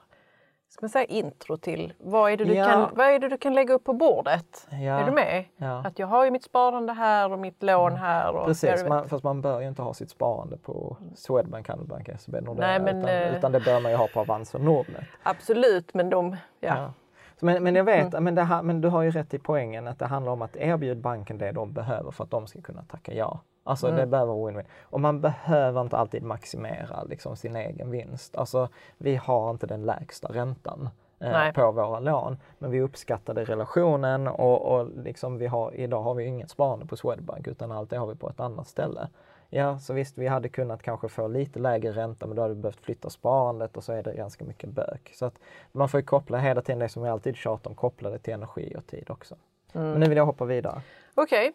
ska 0.77 0.84
man 0.84 0.89
säga 0.89 1.05
intro 1.05 1.57
till 1.57 1.93
vad 2.00 2.31
är, 2.31 2.38
det 2.38 2.46
du 2.46 2.53
Ja. 2.53 2.65
kan, 2.65 2.89
vad 2.96 3.07
är 3.07 3.19
det 3.19 3.27
du 3.29 3.38
kan 3.38 3.53
lägga 3.53 3.74
upp 3.74 3.84
på 3.84 3.93
bordet? 3.93 4.67
Ja. 4.72 4.77
Är 4.77 5.05
du 5.05 5.12
med? 5.12 5.46
Ja. 5.57 5.84
Att 5.86 6.00
jag 6.00 6.07
har 6.07 6.25
ju 6.25 6.31
mitt 6.31 6.43
sparande 6.43 6.93
här 6.93 7.31
och 7.31 7.39
mitt 7.39 7.63
lån 7.63 7.96
här. 7.96 8.36
Och, 8.36 8.46
Precis, 8.46 8.86
man, 8.88 9.10
fast 9.10 9.24
man 9.24 9.41
bör 9.41 9.62
ju 9.62 9.67
inte 9.67 9.81
ha 9.81 9.93
sitt 9.93 10.10
sparande 10.10 10.57
på 10.57 10.98
Swedbank, 11.15 11.67
Handelsbank, 11.69 12.10
SEB, 12.19 12.36
Nordea. 12.43 12.67
Nej, 12.67 12.79
men, 12.79 12.98
utan, 12.98 13.10
eh, 13.10 13.38
utan 13.38 13.51
det 13.51 13.60
bör 13.60 13.79
man 13.79 13.91
ju 13.91 13.98
ha 13.98 14.07
på 14.07 14.19
Avanza 14.19 14.57
och 14.57 14.63
Nordnet. 14.63 15.03
Absolut, 15.24 15.93
men 15.93 16.10
de... 16.10 16.36
Ja. 16.60 16.93
Men, 17.39 17.63
men 17.63 17.75
jag 17.75 17.84
vet, 17.84 18.13
Mm. 18.13 18.24
men, 18.24 18.36
det 18.36 18.43
här, 18.43 18.62
men 18.63 18.81
du 18.81 18.88
har 18.88 19.01
ju 19.01 19.12
rätt 19.12 19.34
i 19.34 19.39
poängen 19.39 19.88
att 19.88 20.00
det 20.00 20.05
handlar 20.05 20.31
om 20.31 20.41
att 20.41 20.55
erbjuda 20.55 21.01
banken 21.01 21.38
det 21.38 21.51
de 21.51 21.74
behöver 21.74 22.12
för 22.12 22.24
att 22.24 22.31
de 22.31 22.48
ska 22.48 22.62
kunna 22.62 22.84
tacka 22.84 23.13
ja. 23.13 23.39
Alltså 23.67 23.88
Mm. 23.88 24.00
det 24.00 24.05
behöver 24.05 24.33
vara 24.33 24.51
win-win. 24.51 24.65
Och 24.83 25.01
man 25.01 25.21
behöver 25.21 25.81
inte 25.81 25.97
alltid 25.97 26.24
maximera 26.24 27.03
liksom, 27.03 27.36
sin 27.36 27.55
egen 27.55 27.91
vinst. 27.91 28.36
Alltså 28.38 28.69
vi 28.97 29.15
har 29.15 29.50
inte 29.51 29.67
den 29.67 29.83
lägsta 29.86 30.27
räntan 30.27 30.89
eh, 31.19 31.51
på 31.51 31.71
våra 31.71 32.00
lån. 32.00 32.38
Men 32.59 32.71
vi 32.71 32.81
uppskattade 32.81 33.43
relationen 33.43 34.27
och, 34.27 34.62
och 34.62 34.89
liksom 35.03 35.38
vi 35.38 35.47
har, 35.47 35.75
idag 35.75 36.01
har 36.01 36.13
vi 36.13 36.25
inget 36.25 36.50
sparande 36.50 36.86
på 36.86 36.97
Swedbank 36.97 37.47
utan 37.47 37.71
allt 37.71 37.89
det 37.89 37.97
har 37.97 38.07
vi 38.07 38.15
på 38.15 38.29
ett 38.29 38.39
annat 38.39 38.67
ställe. 38.67 39.07
Ja, 39.50 39.79
så 39.79 39.93
visst, 39.93 40.17
vi 40.17 40.27
hade 40.27 40.50
kunnat 40.50 40.83
kanske 40.83 41.09
få 41.09 41.27
lite 41.27 41.59
lägre 41.59 41.91
ränta 41.91 42.27
men 42.27 42.36
då 42.36 42.41
hade 42.41 42.53
vi 42.53 42.62
behövt 42.62 42.81
flytta 42.86 43.09
sparandet 43.09 43.77
och 43.77 43.83
så 43.83 43.93
är 43.93 44.03
det 44.03 44.13
ganska 44.13 44.45
mycket 44.45 44.69
bök. 44.69 45.12
Så 45.15 45.25
att 45.25 45.39
man 45.71 45.89
får 45.89 46.00
ju 46.00 46.05
koppla 46.05 46.38
hela 46.38 46.62
tiden 46.62 46.79
det 46.79 46.89
som 46.89 47.03
vi 47.03 47.09
alltid 47.09 47.36
tjatar 47.36 47.69
om, 47.69 47.75
koppla 47.75 48.09
det 48.09 48.19
till 48.19 48.33
energi 48.33 48.74
och 48.77 48.88
tid 48.88 49.09
också. 49.09 49.36
Mm. 49.74 49.91
Men 49.91 50.00
nu 50.00 50.07
vill 50.09 50.17
jag 50.17 50.25
hoppa 50.25 50.45
vidare. 50.45 50.81
Okej. 51.15 51.53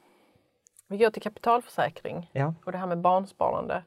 Vi 0.93 0.99
går 0.99 1.11
till 1.11 1.23
kapitalförsäkring 1.23 2.31
Ja. 2.33 2.55
och 2.65 2.73
det 2.73 2.79
här 2.79 2.87
med 2.87 2.99
barnsparande. 2.99 3.83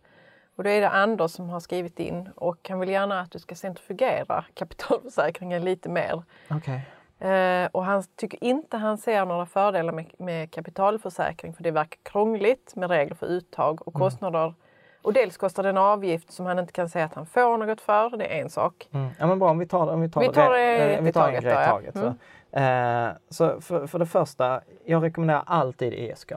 Och 0.55 0.63
då 0.63 0.69
är 0.69 0.81
det 0.81 0.89
Anders 0.89 1.31
som 1.31 1.49
har 1.49 1.59
skrivit 1.59 1.99
in 1.99 2.29
och 2.35 2.69
han 2.69 2.79
vill 2.79 2.89
gärna 2.89 3.19
att 3.19 3.31
du 3.31 3.39
ska 3.39 3.55
centrifugera 3.55 4.45
kapitalförsäkringen 4.53 5.63
lite 5.63 5.89
mer. 5.89 6.23
Okej. 6.49 6.81
Eh, 7.29 7.69
och 7.71 7.85
han 7.85 8.03
tycker 8.15 8.43
inte 8.43 8.77
han 8.77 8.97
ser 8.97 9.25
några 9.25 9.45
fördelar 9.45 9.93
med, 9.93 10.05
med 10.17 10.51
kapitalförsäkring 10.51 11.53
för 11.53 11.63
det 11.63 11.71
verkar 11.71 11.99
krångligt 12.03 12.75
med 12.75 12.89
regler 12.89 13.15
för 13.15 13.27
uttag 13.27 13.87
och 13.87 13.93
kostnader. 13.93 14.53
Och 15.01 15.13
dels 15.13 15.37
kostar 15.37 15.63
det 15.63 15.69
en 15.69 15.77
avgift 15.77 16.31
som 16.31 16.45
han 16.45 16.59
inte 16.59 16.73
kan 16.73 16.89
säga 16.89 17.05
att 17.05 17.13
han 17.13 17.25
får 17.25 17.57
något 17.57 17.81
för, 17.81 18.17
det 18.17 18.25
är 18.25 18.41
en 18.41 18.49
sak. 18.49 18.89
Mm. 18.91 19.09
Ja 19.19 19.27
men 19.27 19.39
bra 19.39 19.49
om 19.49 19.59
vi 19.59 19.67
tar, 19.67 19.87
om 19.87 20.01
vi 20.01 20.09
tar, 20.09 20.21
Vi 20.21 20.27
tar 20.27 20.53
det 20.53 20.95
eh, 20.95 21.01
vi 21.03 21.13
tar 21.13 21.27
en 21.27 21.41
taget 21.41 21.43
grej 21.43 21.51
i 21.51 21.55
då, 21.55 21.61
ja. 21.61 21.65
taget. 21.65 21.93
Så, 21.97 22.59
eh, 22.59 23.09
så 23.29 23.61
för, 23.61 23.87
för 23.87 23.99
det 23.99 24.05
första, 24.05 24.61
jag 24.85 25.03
rekommenderar 25.03 25.43
alltid 25.45 25.93
ESK. 25.93 26.31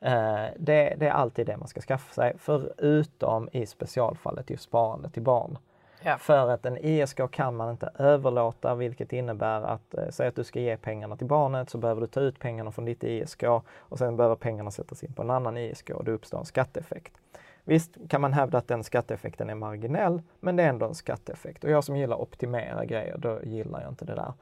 Eh, 0.00 0.44
det, 0.58 0.94
det 0.98 1.06
är 1.06 1.10
alltid 1.10 1.46
det 1.46 1.56
man 1.56 1.68
ska 1.68 1.80
skaffa 1.80 2.12
sig, 2.14 2.34
förutom 2.38 3.48
i 3.52 3.66
specialfallet 3.66 4.50
just 4.50 4.64
sparande 4.64 5.10
till 5.10 5.22
barn. 5.22 5.58
Ja. 6.02 6.18
För 6.18 6.48
att 6.50 6.66
en 6.66 6.78
ISK 6.78 7.20
kan 7.30 7.56
man 7.56 7.70
inte 7.70 7.90
överlåta 7.98 8.74
vilket 8.74 9.12
innebär 9.12 9.62
att 9.62 9.94
eh, 9.94 10.08
säg 10.10 10.28
att 10.28 10.36
du 10.36 10.44
ska 10.44 10.60
ge 10.60 10.76
pengarna 10.76 11.16
till 11.16 11.26
barnet 11.26 11.70
så 11.70 11.78
behöver 11.78 12.00
du 12.00 12.06
ta 12.06 12.20
ut 12.20 12.38
pengarna 12.38 12.72
från 12.72 12.84
ditt 12.84 13.04
ISK 13.04 13.42
och 13.72 13.98
sen 13.98 14.16
behöver 14.16 14.36
pengarna 14.36 14.70
sättas 14.70 15.04
in 15.04 15.12
på 15.12 15.22
en 15.22 15.30
annan 15.30 15.56
ISK 15.56 15.90
och 15.90 16.04
det 16.04 16.12
uppstår 16.12 16.38
en 16.38 16.44
skatteeffekt. 16.44 17.12
Visst 17.64 17.96
kan 18.08 18.20
man 18.20 18.32
hävda 18.32 18.58
att 18.58 18.68
den 18.68 18.84
skatteeffekten 18.84 19.50
är 19.50 19.54
marginell 19.54 20.22
men 20.40 20.56
det 20.56 20.62
är 20.62 20.68
ändå 20.68 20.86
en 20.86 20.94
skatteeffekt 20.94 21.64
och 21.64 21.70
jag 21.70 21.84
som 21.84 21.96
gillar 21.96 22.20
optimera 22.20 22.84
grejer 22.84 23.18
då 23.18 23.38
gillar 23.42 23.80
jag 23.80 23.90
inte 23.90 24.04
det 24.04 24.14
där. 24.14 24.32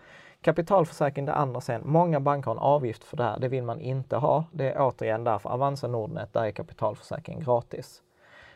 Kapitalförsäkring 0.44 1.24
det 1.24 1.34
andra 1.34 1.60
sen, 1.60 1.82
många 1.84 2.20
banker 2.20 2.50
har 2.50 2.56
en 2.56 2.62
avgift 2.62 3.04
för 3.04 3.16
det 3.16 3.22
här, 3.22 3.38
det 3.38 3.48
vill 3.48 3.62
man 3.62 3.80
inte 3.80 4.16
ha. 4.16 4.44
Det 4.52 4.70
är 4.70 4.80
återigen 4.80 5.24
därför 5.24 5.50
Avanza 5.50 5.86
Nordnet, 5.86 6.32
där 6.32 6.44
är 6.44 6.50
kapitalförsäkring 6.50 7.40
gratis. 7.40 8.02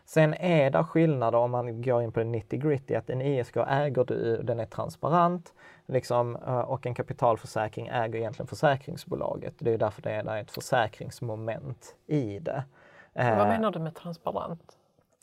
Sen 0.05 0.35
är 0.35 0.71
det 0.71 0.85
skillnader 0.85 1.39
om 1.39 1.51
man 1.51 1.83
går 1.83 2.03
in 2.03 2.13
på 2.13 2.21
det 2.21 2.27
90 2.27 2.61
gritty 2.61 2.95
att 2.95 3.11
en 3.11 3.23
ISK 3.23 3.57
äger 3.57 4.05
du, 4.05 4.43
den 4.43 4.61
är 4.61 4.67
transparent 4.67 5.53
liksom, 5.87 6.37
eh, 6.37 6.59
och 6.59 6.87
en 6.87 6.95
kapitalförsäkring 6.95 7.87
äger 7.87 8.19
egentligen 8.19 8.47
försäkringsbolaget. 8.47 9.55
Det 9.59 9.75
är 9.75 9.79
därför 9.79 10.03
det 10.03 10.11
är, 10.11 10.41
ett 10.41 10.51
försäkringsmoment 10.51 11.97
i 12.07 12.39
det. 12.39 12.65
Eh, 13.15 13.39
Vad 13.39 13.49
menar 13.49 13.71
du 13.71 13.79
med 13.79 13.95
transparent? 13.95 14.77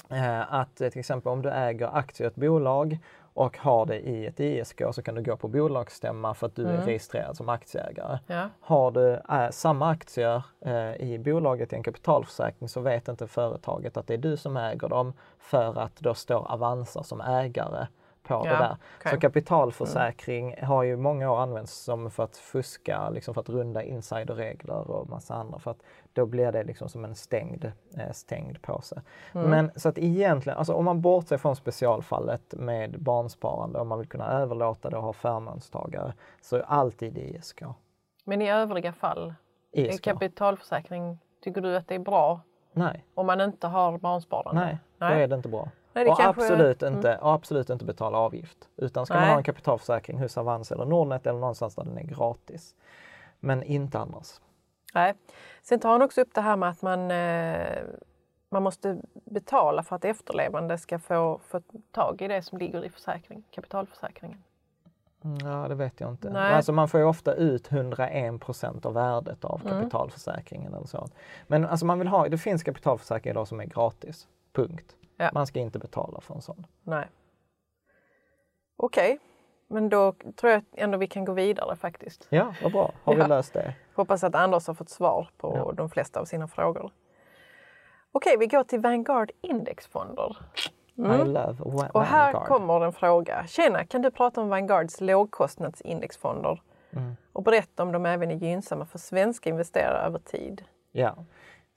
Eh, 0.09 0.53
att 0.53 0.81
eh, 0.81 0.89
till 0.89 0.99
exempel 0.99 1.31
om 1.31 1.41
du 1.41 1.49
äger 1.49 1.97
aktier 1.97 2.27
i 2.27 2.29
ett 2.29 2.35
bolag 2.35 2.99
och 3.35 3.57
har 3.57 3.85
det 3.85 3.99
i 3.99 4.25
ett 4.25 4.39
ISK 4.39 4.81
så 4.91 5.01
kan 5.01 5.15
du 5.15 5.23
gå 5.23 5.37
på 5.37 5.47
bolagsstämma 5.47 6.33
för 6.33 6.47
att 6.47 6.55
du 6.55 6.67
är 6.67 6.77
registrerad 6.77 7.37
som 7.37 7.49
aktieägare. 7.49 8.19
Ja. 8.27 8.49
Har 8.59 8.91
du 8.91 9.13
äh, 9.13 9.49
samma 9.51 9.89
aktier 9.89 10.43
eh, 10.65 10.95
i 10.95 11.19
bolaget 11.19 11.73
i 11.73 11.75
en 11.75 11.83
kapitalförsäkring 11.83 12.69
så 12.69 12.81
vet 12.81 13.07
inte 13.07 13.27
företaget 13.27 13.97
att 13.97 14.07
det 14.07 14.13
är 14.13 14.17
du 14.17 14.37
som 14.37 14.57
äger 14.57 14.89
dem 14.89 15.13
för 15.39 15.79
att 15.79 15.95
då 15.95 16.13
står 16.13 16.51
Avanza 16.51 17.03
som 17.03 17.21
ägare 17.21 17.87
på 18.27 18.43
det 18.43 18.49
Ja, 18.49 18.57
där. 18.59 18.77
okej. 18.99 19.11
Så 19.11 19.19
kapitalförsäkring 19.19 20.55
har 20.63 20.83
ju 20.83 20.97
många 20.97 21.31
år 21.31 21.37
använts 21.41 21.73
som 21.83 22.11
för 22.11 22.23
att 22.23 22.37
fuska, 22.37 23.09
liksom 23.09 23.33
för 23.33 23.41
att 23.41 23.49
runda 23.49 23.83
insiderregler 23.83 24.91
och 24.91 25.09
massa 25.09 25.33
andra. 25.35 25.59
För 25.59 25.71
att 25.71 25.83
då 26.13 26.25
blir 26.25 26.51
det 26.51 26.63
liksom 26.63 26.89
som 26.89 27.05
en 27.05 27.15
stängd, 27.15 27.65
eh, 27.97 28.11
stängd 28.11 28.61
påse. 28.61 29.01
Men 29.33 29.71
så 29.75 29.89
att 29.89 29.97
egentligen, 29.97 30.57
alltså 30.57 30.73
om 30.73 30.85
man 30.85 31.01
bortser 31.01 31.37
från 31.37 31.55
specialfallet 31.55 32.53
med 32.57 32.99
barnsparande, 33.01 33.79
om 33.79 33.87
man 33.87 33.99
vill 33.99 34.07
kunna 34.07 34.31
överlåta 34.31 34.89
det 34.89 34.97
och 34.97 35.03
ha 35.03 35.13
förmånstagare, 35.13 36.13
så 36.41 36.55
är 36.55 36.61
alltid 36.61 37.17
ISK. 37.17 37.61
Men 38.23 38.41
i 38.41 38.49
övriga 38.51 38.93
fall, 38.93 39.33
ISK. 39.71 40.03
kapitalförsäkring, 40.03 41.19
tycker 41.43 41.61
du 41.61 41.75
att 41.77 41.87
det 41.87 41.95
är 41.95 41.99
bra 41.99 42.39
Nej, 42.73 43.05
om 43.13 43.25
man 43.27 43.41
inte 43.41 43.67
har 43.67 43.97
barnsparande? 43.97 44.61
nej, 44.61 44.77
då 44.97 45.05
är 45.05 45.27
det 45.27 45.35
inte 45.35 45.49
bra. 45.49 45.69
Nej, 45.95 46.07
och, 46.09 46.17
kanske- 46.17 46.41
Mm. 46.45 46.53
absolut 46.53 46.81
inte, 46.83 47.17
och 47.17 47.33
absolut 47.33 47.69
inte 47.69 47.85
betala 47.85 48.17
avgift. 48.17 48.69
Utan 48.77 49.05
ska 49.05 49.13
man 49.13 49.23
Nej. 49.23 49.31
ha 49.31 49.37
en 49.37 49.43
kapitalförsäkring 49.43 50.19
hos 50.19 50.37
Avanza 50.37 50.75
eller 50.75 50.85
Nordnet 50.85 51.27
eller 51.27 51.39
någonstans 51.39 51.75
där 51.75 51.83
den 51.83 51.97
är 51.97 52.03
gratis. 52.03 52.75
Men 53.39 53.63
inte 53.63 53.99
annars. 53.99 54.41
Nej. 54.93 55.13
Sen 55.63 55.79
tar 55.79 55.89
han 55.91 56.01
också 56.01 56.21
upp 56.21 56.33
det 56.33 56.41
här 56.41 56.55
med 56.55 56.69
att 56.69 56.81
man, 56.81 57.11
eh, 57.11 57.83
man 58.49 58.63
måste 58.63 58.97
betala 59.25 59.83
för 59.83 59.95
att 59.95 60.05
efterlevande 60.05 60.77
ska 60.77 60.99
få, 60.99 61.39
få 61.47 61.61
tag 61.91 62.21
i 62.21 62.27
det 62.27 62.41
som 62.41 62.57
ligger 62.57 62.85
i 62.85 62.89
försäkring, 62.89 63.43
kapitalförsäkringen. 63.51 64.43
Mm, 65.23 65.37
Ja, 65.47 65.67
det 65.67 65.75
vet 65.75 65.99
jag 65.99 66.09
inte. 66.09 66.29
Nej. 66.29 66.53
Alltså 66.53 66.71
man 66.71 66.87
får 66.87 66.99
ju 66.99 67.05
ofta 67.05 67.33
ut 67.33 67.71
101 67.71 68.39
procent 68.41 68.85
av 68.85 68.93
värdet 68.93 69.45
av 69.45 69.61
Mm. 69.65 69.77
kapitalförsäkringen 69.79 70.73
eller 70.73 70.87
så. 70.87 71.07
Men 71.47 71.65
alltså 71.65 71.85
man 71.85 71.99
vill 71.99 72.07
ha, 72.07 72.27
det 72.29 72.37
finns 72.37 72.63
kapitalförsäkringar 72.63 73.33
idag 73.33 73.47
som 73.47 73.59
är 73.59 73.65
gratis. 73.65 74.27
Punkt. 74.53 74.95
Ja. 75.17 75.29
Man 75.33 75.47
ska 75.47 75.59
inte 75.59 75.79
betala 75.79 76.21
för 76.21 76.35
en 76.35 76.41
sån. 76.41 76.67
Nej. 76.83 77.07
Okej, 78.77 79.19
men 79.67 79.89
då 79.89 80.11
tror 80.35 80.51
jag 80.51 80.61
ändå 80.73 80.97
vi 80.97 81.07
kan 81.07 81.25
gå 81.25 81.33
vidare 81.33 81.75
faktiskt. 81.75 82.27
Ja, 82.29 82.53
vad 82.63 82.71
bra. 82.71 82.91
Har 83.03 83.13
Ja. 83.15 83.23
vi 83.23 83.29
löst 83.29 83.53
det? 83.53 83.73
Hoppas 83.95 84.23
att 84.23 84.35
Anders 84.35 84.67
har 84.67 84.73
fått 84.73 84.89
svar 84.89 85.29
på 85.37 85.53
Ja. 85.57 85.71
de 85.71 85.89
flesta 85.89 86.19
av 86.19 86.25
sina 86.25 86.47
frågor. 86.47 86.91
Okej, 88.11 88.37
vi 88.39 88.47
går 88.47 88.63
till 88.63 88.79
Vanguard 88.79 89.31
indexfonder. 89.41 90.37
I 90.95 91.01
love 91.01 91.57
Mm. 91.65 91.89
Och 91.93 92.03
här 92.03 92.33
Vanguard. 92.33 92.47
kommer 92.47 92.85
en 92.85 92.93
fråga. 92.93 93.47
Tjena, 93.47 93.85
kan 93.85 94.01
du 94.01 94.11
prata 94.11 94.41
om 94.41 94.49
Vanguards 94.49 95.01
lågkostnadsindexfonder? 95.01 96.61
Mm. 96.91 97.15
Och 97.33 97.43
berätta 97.43 97.83
om 97.83 97.91
de 97.91 98.05
även 98.05 98.31
är 98.31 98.35
gynnsamma 98.35 98.85
för 98.85 98.97
svenska 98.99 99.49
investerare 99.49 100.05
över 100.07 100.19
tid. 100.19 100.63
Ja. 100.91 101.15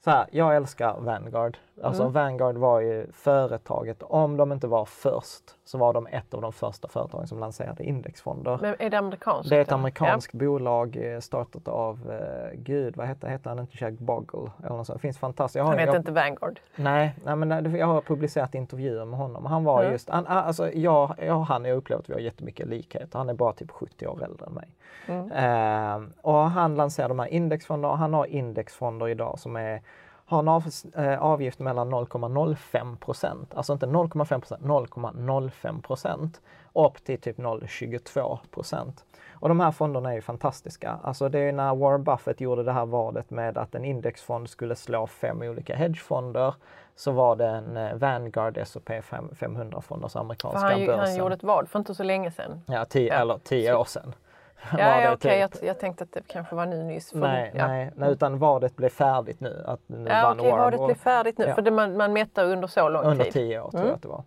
Så 0.03 0.09
här, 0.11 0.25
jag 0.31 0.55
älskar 0.55 0.95
Vanguard. 0.99 1.57
Alltså 1.83 2.01
Mm. 2.01 2.13
Vanguard 2.13 2.57
var 2.57 2.79
ju 2.79 3.11
företaget, 3.11 4.03
om 4.03 4.37
de 4.37 4.51
inte 4.51 4.67
var 4.67 4.85
först, 4.85 5.43
så 5.65 5.77
var 5.77 5.93
de 5.93 6.07
ett 6.07 6.33
av 6.33 6.41
de 6.41 6.53
första 6.53 6.87
företagen 6.87 7.27
som 7.27 7.39
lanserade 7.39 7.83
indexfonder. 7.83 8.59
Men 8.61 8.75
är 8.79 8.89
det 8.89 8.97
amerikanskt? 8.97 9.49
Det 9.49 9.57
är 9.57 9.61
ett 9.61 9.71
amerikanskt 9.71 10.33
bolag 10.33 10.97
eh, 11.13 11.19
startat 11.19 11.67
av, 11.67 12.11
eh, 12.11 12.57
gud 12.59 12.97
vad 12.97 13.07
heter, 13.07 13.27
heter 13.27 13.49
han 13.49 13.59
inte 13.59 13.83
Jack 13.83 13.93
Bogle? 13.93 14.51
Eller 14.59 14.75
något 14.77 14.87
sånt. 14.87 14.97
Det 14.97 15.01
finns 15.01 15.17
fantastiskt. 15.17 15.55
Jag 15.55 15.63
Ja. 15.63 15.65
har, 15.65 15.71
Han 15.71 15.79
heter 15.79 15.97
inte 15.97 16.11
Vanguard. 16.11 16.59
Nej, 16.75 17.15
nej 17.25 17.35
men 17.35 17.49
nej, 17.49 17.77
jag 17.77 17.87
har 17.87 18.01
publicerat 18.01 18.55
intervjuer 18.55 19.05
med 19.05 19.19
honom. 19.19 19.45
Han 19.45 19.63
var 19.63 19.83
Ja. 19.83 19.91
just, 19.91 20.09
han, 20.09 20.27
alltså 20.27 20.71
jag, 20.71 21.15
jag 21.17 21.37
och 21.37 21.45
han, 21.45 21.65
jag 21.65 21.77
upplever 21.77 22.01
att 22.01 22.09
vi 22.09 22.13
har 22.13 22.19
jättemycket 22.21 22.67
likheter. 22.67 23.17
Han 23.17 23.29
är 23.29 23.33
bara 23.33 23.53
typ 23.53 23.71
70 23.71 24.07
år 24.07 24.23
äldre 24.23 24.45
än 24.45 24.53
mig. 24.53 24.69
Mm. 25.07 25.31
Eh, 25.31 26.09
och 26.21 26.33
han 26.49 26.75
lanserar 26.75 27.07
de 27.09 27.19
här 27.19 27.27
indexfonderna 27.27 27.91
och 27.91 27.97
han 27.97 28.13
har 28.13 28.25
indexfonder 28.25 29.07
idag 29.07 29.39
som 29.39 29.55
är 29.55 29.81
har 30.29 30.39
en 30.39 30.47
av, 30.47 30.63
eh, 30.95 31.19
avgift 31.23 31.59
mellan 31.59 31.89
0,05 31.89 32.97
procent, 32.97 33.53
alltså 33.55 33.73
inte 33.73 33.85
0,5 33.85 34.39
procent, 34.39 34.61
0,05 34.61 35.81
procent 35.81 36.41
upp 36.73 37.03
till 37.03 37.21
typ 37.21 37.37
0,22 37.37 38.39
procent. 38.53 39.05
Och 39.31 39.49
de 39.49 39.59
här 39.59 39.71
fonderna 39.71 40.09
är 40.11 40.15
ju 40.15 40.21
fantastiska. 40.21 40.99
Alltså 41.03 41.29
det 41.29 41.39
är 41.39 41.51
när 41.51 41.75
Warren 41.75 42.03
Buffett 42.03 42.41
gjorde 42.41 42.63
det 42.63 42.71
här 42.71 42.85
valet 42.85 43.29
med 43.29 43.57
att 43.57 43.75
en 43.75 43.85
indexfond 43.85 44.49
skulle 44.49 44.75
slå 44.75 45.07
fem 45.07 45.41
olika 45.41 45.75
hedgefonder 45.75 46.53
så 46.95 47.11
var 47.11 47.35
det 47.35 47.47
en 47.47 47.77
eh, 47.77 47.95
Vanguard 47.95 48.57
S&P 48.57 49.01
500-fond, 49.01 50.03
alltså 50.03 50.17
För 50.17 50.23
amerikanska 50.23 50.59
han, 50.59 50.79
ju- 50.79 50.85
börsen. 50.87 50.99
han 51.05 51.15
gjorde 51.15 51.35
ett 51.35 51.43
vad 51.43 51.69
för 51.69 51.79
inte 51.79 51.95
så 51.95 52.03
länge 52.03 52.31
sedan. 52.31 52.61
Ja, 52.65 52.85
tio, 52.85 53.07
Ja. 53.13 53.21
eller 53.21 53.37
tio 53.37 53.75
år 53.75 53.83
sedan. 53.85 54.13
Ja, 54.77 55.01
ja 55.01 55.13
okej. 55.13 55.47
typ. 55.47 55.61
Jag, 55.61 55.69
jag 55.69 55.79
tänkte 55.79 56.03
att 56.03 56.11
det 56.11 56.21
kanske 56.27 56.55
var 56.55 56.65
nu 56.65 56.83
nyss. 56.83 57.11
för- 57.11 57.19
Nej, 57.19 57.51
ja. 57.55 57.67
nej, 57.67 57.91
nej, 57.95 58.11
utan 58.11 58.37
vadet 58.39 58.75
blev 58.75 58.89
färdigt 58.89 59.39
nu. 59.39 59.63
Att 59.67 59.79
nu 59.87 60.07
Ja, 60.09 60.33
okej, 60.33 60.51
Warren 60.51 60.63
vadet 60.63 60.85
blev 60.85 60.95
färdigt 60.95 61.37
nu. 61.37 61.45
Ja. 61.47 61.55
För 61.55 61.61
det, 61.61 61.71
man, 61.71 61.97
man 61.97 62.13
mätte 62.13 62.43
under 62.43 62.67
så 62.67 62.89
lång 62.89 63.03
Under 63.03 63.23
tid. 63.23 63.33
tio 63.33 63.61
år 63.61 63.71
tror 63.71 63.79
Mm. 63.81 63.87
jag 63.89 63.95
att 63.95 64.01
det 64.01 64.07
var. 64.07 64.23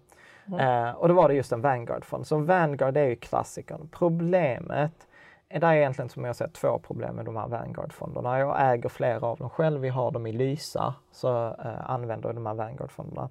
Eh, 0.89 0.91
och 0.93 1.09
då 1.09 1.15
var 1.15 1.29
det 1.29 1.35
just 1.35 1.53
en 1.53 1.61
Vanguard-fond. 1.61 2.27
Så 2.27 2.37
Vanguard 2.39 2.97
är 2.97 3.05
ju 3.05 3.17
klassikern. 3.17 3.89
Problemet 3.93 4.93
är 5.49 5.61
där 5.61 5.69
är 5.69 5.75
egentligen 5.75 6.09
som 6.09 6.25
jag 6.25 6.37
ser 6.37 6.49
två 6.49 6.79
problem 6.79 7.15
med 7.17 7.25
de 7.25 7.37
här 7.37 7.47
Vanguard-fonderna. 7.49 8.39
Jag 8.39 8.73
äger 8.73 8.89
flera 8.89 9.27
av 9.27 9.39
dem 9.39 9.51
själv. 9.51 9.81
Vi 9.81 9.89
har 9.89 10.11
dem 10.11 10.27
i 10.27 10.33
Lysa, 10.33 10.95
så 11.12 11.47
eh, 11.47 11.91
använder 11.91 12.29
jag 12.29 12.37
de 12.37 12.47
här 12.47 12.55
Vanguard-fonderna. 12.55 13.29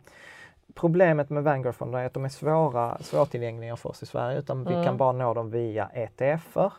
Problemet 0.75 1.29
med 1.29 1.43
Vanguard-fonderna 1.43 2.01
är 2.01 2.05
att 2.05 2.13
de 2.13 2.25
är 2.25 2.29
svåra, 2.29 2.97
svårtillgängliga 2.99 3.75
för 3.75 3.89
oss 3.89 4.03
i 4.03 4.05
Sverige, 4.05 4.39
utan 4.39 4.63
vi 4.63 4.85
kan 4.85 4.97
bara 4.97 5.11
nå 5.11 5.33
dem 5.33 5.49
via 5.51 5.89
ETFer. 5.93 6.73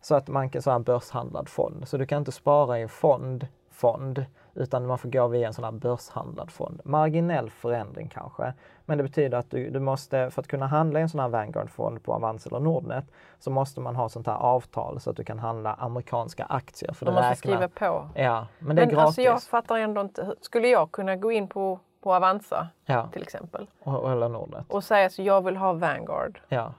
Så 0.00 0.14
att 0.14 0.28
man 0.28 0.50
kan, 0.50 0.62
så 0.62 0.70
här 0.70 0.76
en 0.76 0.82
börshandlad 0.82 1.48
fond. 1.48 1.88
Så 1.88 1.96
du 1.96 2.06
kan 2.06 2.18
inte 2.18 2.32
spara 2.32 2.78
i 2.78 2.82
en 2.82 2.88
fond, 2.88 3.46
fond, 3.70 4.24
utan 4.54 4.86
man 4.86 4.98
får 4.98 5.08
gå 5.08 5.26
via 5.26 5.46
en 5.46 5.54
sån 5.54 5.64
här 5.64 5.72
börshandlad 5.72 6.50
fond. 6.50 6.80
Marginell 6.84 7.50
förändring 7.50 8.08
kanske, 8.08 8.52
men 8.84 8.98
det 8.98 9.04
betyder 9.04 9.38
att 9.38 9.50
du, 9.50 9.70
du 9.70 9.80
måste, 9.80 10.30
för 10.30 10.42
att 10.42 10.48
kunna 10.48 10.66
handla 10.66 10.98
i 10.98 11.02
en 11.02 11.08
sån 11.08 11.20
här 11.20 11.28
Vanguard-fond 11.28 12.02
på 12.02 12.12
Avanza 12.14 12.48
eller 12.50 12.60
Nordnet, 12.60 13.04
så 13.38 13.50
måste 13.50 13.80
man 13.80 13.96
ha 13.96 14.08
sånt 14.08 14.26
här 14.26 14.36
avtal 14.36 15.00
så 15.00 15.10
att 15.10 15.16
du 15.16 15.24
kan 15.24 15.38
handla 15.38 15.74
amerikanska 15.74 16.44
aktier. 16.44 16.92
För 16.92 17.06
det 17.06 17.12
måste 17.12 17.30
räknar- 17.30 17.34
skriva 17.34 17.68
på. 17.68 18.08
Ja, 18.14 18.46
men 18.58 18.76
det 18.76 18.82
är 18.82 18.86
Men 18.86 18.94
gratis. 18.94 19.06
alltså 19.06 19.22
jag 19.22 19.42
fattar 19.42 19.76
ändå 19.78 20.00
inte. 20.00 20.34
Skulle 20.40 20.68
jag 20.68 20.92
kunna 20.92 21.16
gå 21.16 21.32
in 21.32 21.48
på, 21.48 21.80
på 22.02 22.14
Avanza 22.14 22.68
Ja, 22.84 23.08
till 23.12 23.22
exempel 23.22 23.66
och- 23.82 24.12
eller 24.12 24.28
Nordnet. 24.28 24.64
och 24.68 24.84
säga 24.84 25.06
att 25.06 25.18
jag 25.18 25.44
vill 25.44 25.56
ha 25.56 25.72
Vanguard. 25.72 26.40
Ja. 26.48 26.72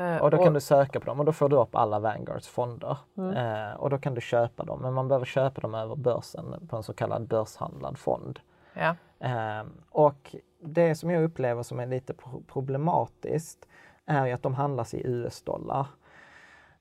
Eh, 0.00 0.16
Och 0.22 0.30
då 0.30 0.38
kan 0.44 0.52
du 0.52 0.60
söka 0.60 1.00
på 1.00 1.06
dem 1.06 1.18
och 1.20 1.26
då 1.26 1.32
får 1.32 1.48
du 1.48 1.56
upp 1.56 1.74
alla 1.74 1.98
Vanguards 1.98 2.48
fonder. 2.48 2.96
Mm. 3.18 3.36
Eh, 3.36 3.74
och 3.74 3.90
då 3.90 3.98
kan 3.98 4.14
du 4.14 4.20
köpa 4.20 4.64
dem, 4.64 4.82
men 4.82 4.92
man 4.94 5.08
behöver 5.08 5.26
köpa 5.26 5.60
dem 5.60 5.74
över 5.74 5.96
börsen 5.96 6.66
på 6.68 6.76
en 6.76 6.82
så 6.82 6.92
kallad 6.92 7.26
börshandlad 7.28 7.98
fond. 7.98 8.40
Ja. 8.74 8.94
Eh, 9.20 9.66
och 9.90 10.34
det 10.62 10.94
som 10.94 11.10
jag 11.10 11.22
upplever 11.24 11.62
som 11.62 11.80
är 11.80 11.86
lite 11.86 12.14
pro- 12.14 12.42
problematiskt 12.52 13.66
är 14.06 14.26
ju 14.26 14.32
att 14.32 14.42
de 14.42 14.54
handlas 14.54 14.94
i 14.94 15.02
US-dollar. 15.06 15.86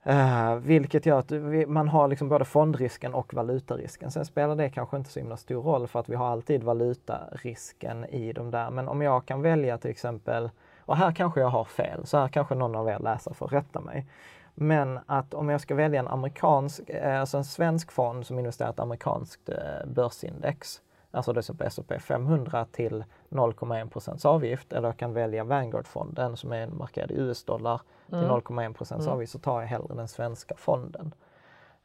Eh, 0.03 0.55
vilket 0.55 1.05
gör 1.05 1.19
att 1.19 1.31
man 1.67 1.87
har 1.87 2.07
liksom 2.07 2.29
både 2.29 2.45
fondrisken 2.45 3.13
och 3.13 3.33
valutarisken. 3.33 4.11
Sen 4.11 4.25
spelar 4.25 4.55
det 4.55 4.69
kanske 4.69 4.97
inte 4.97 5.09
så 5.09 5.19
himla 5.19 5.37
stor 5.37 5.61
roll 5.63 5.87
för 5.87 5.99
att 5.99 6.09
vi 6.09 6.15
har 6.15 6.27
alltid 6.27 6.63
valutarisken 6.63 8.05
i 8.05 8.33
de 8.33 8.51
där. 8.51 8.69
Men 8.71 8.87
om 8.87 9.01
jag 9.01 9.25
kan 9.25 9.41
välja 9.41 9.77
till 9.77 9.91
exempel, 9.91 10.49
och 10.89 10.97
här 10.97 11.11
kanske 11.11 11.39
jag 11.39 11.47
har 11.49 11.63
fel, 11.63 12.05
så 12.05 12.17
här 12.17 12.27
kanske 12.27 12.55
någon 12.55 12.75
av 12.75 12.89
er 12.89 12.99
läsare 12.99 13.33
får 13.33 13.47
rätta 13.47 13.79
mig. 13.79 14.05
Men 14.53 14.99
att 15.05 15.33
om 15.33 15.49
jag 15.49 15.61
ska 15.61 15.75
välja 15.75 15.99
en 15.99 16.07
amerikansk, 16.07 16.89
eh, 16.89 17.19
alltså 17.19 17.37
en 17.37 17.43
svensk 17.43 17.91
fond 17.91 18.25
som 18.25 18.39
investerar 18.39 18.69
i 18.69 18.71
ett 18.71 18.79
amerikanskt 18.79 19.49
eh, 19.49 19.85
börsindex, 19.87 20.81
alltså 21.11 21.33
det 21.33 21.43
som 21.43 21.57
på 21.57 21.63
S&P 21.63 21.99
500 21.99 22.65
till 22.71 23.03
0,1 23.29 23.89
procents 23.89 24.25
avgift, 24.25 24.73
eller 24.73 24.87
jag 24.87 24.97
kan 24.97 25.13
välja 25.13 25.43
Vanguard-fonden 25.43 26.37
som 26.37 26.51
är 26.51 26.67
markerad 26.67 27.11
i 27.11 27.15
US-dollar 27.15 27.81
till 28.09 28.17
0,1 28.17 28.73
procents 28.73 29.07
avgift, 29.07 29.31
så 29.31 29.39
tar 29.39 29.61
jag 29.61 29.67
hellre 29.67 29.95
den 29.95 30.07
svenska 30.07 30.55
fonden. 30.57 31.13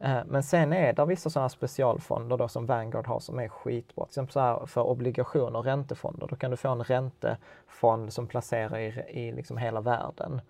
Eh, 0.04 0.20
men 0.26 0.42
sen 0.42 0.72
är 0.72 0.92
det 0.92 1.04
vissa 1.04 1.30
sådana 1.30 1.48
specialfonder 1.48 2.36
då 2.36 2.48
som 2.48 2.66
Vanguard 2.66 3.06
har 3.06 3.20
som 3.20 3.38
är 3.38 3.48
skitbra. 3.48 4.04
Till 4.04 4.10
exempel 4.10 4.32
så 4.32 4.40
här 4.40 4.66
för 4.66 4.82
obligationer 4.82 5.58
och 5.58 5.64
räntefonder. 5.64 6.26
Då 6.26 6.36
kan 6.36 6.50
du 6.50 6.56
få 6.56 6.68
en 6.68 6.84
räntefond 6.84 8.12
som 8.12 8.26
placerar 8.26 8.78
i, 8.78 8.86
i 9.08 9.32
liksom 9.32 9.56
hela 9.56 9.80
världen. 9.80 10.40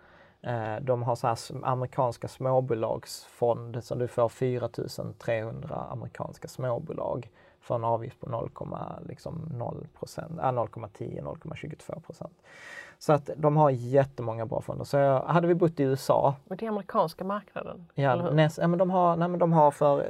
Eh, 0.42 0.76
de 0.80 1.02
har 1.02 1.14
så 1.14 1.26
här 1.26 1.38
amerikanska 1.62 2.28
småbolagsfond 2.28 3.84
så 3.84 3.94
du 3.94 4.08
får 4.08 4.28
4300 4.28 5.76
amerikanska 5.76 6.48
småbolag 6.48 7.30
för 7.60 7.74
en 7.74 7.84
avgift 7.84 8.20
på 8.20 8.26
0,0 8.26 9.08
liksom 9.08 9.62
procent, 9.98 10.38
äh, 10.38 10.52
0,10-0,22 10.52 12.00
procent. 12.00 12.42
Så 12.98 13.12
att 13.12 13.30
de 13.36 13.56
har 13.56 13.70
jättemånga 13.70 14.46
bra 14.46 14.60
fonder. 14.60 14.84
Så 14.84 14.96
jag, 14.96 15.20
hade 15.20 15.46
vi 15.46 15.54
bott 15.54 15.80
i 15.80 15.82
USA 15.82 16.34
Och 16.48 16.56
det 16.56 16.64
är 16.66 16.68
amerikanska 16.68 17.24
marknaden? 17.24 17.86
Ja, 17.94 18.30
näst, 18.30 18.58
ja 18.58 18.66
men 18.68 18.78
de 18.78 18.90
har, 18.90 19.16
nej, 19.16 19.28
men 19.28 19.38
de 19.38 19.52
har 19.52 19.70
för 19.70 19.98
eh, 20.00 20.04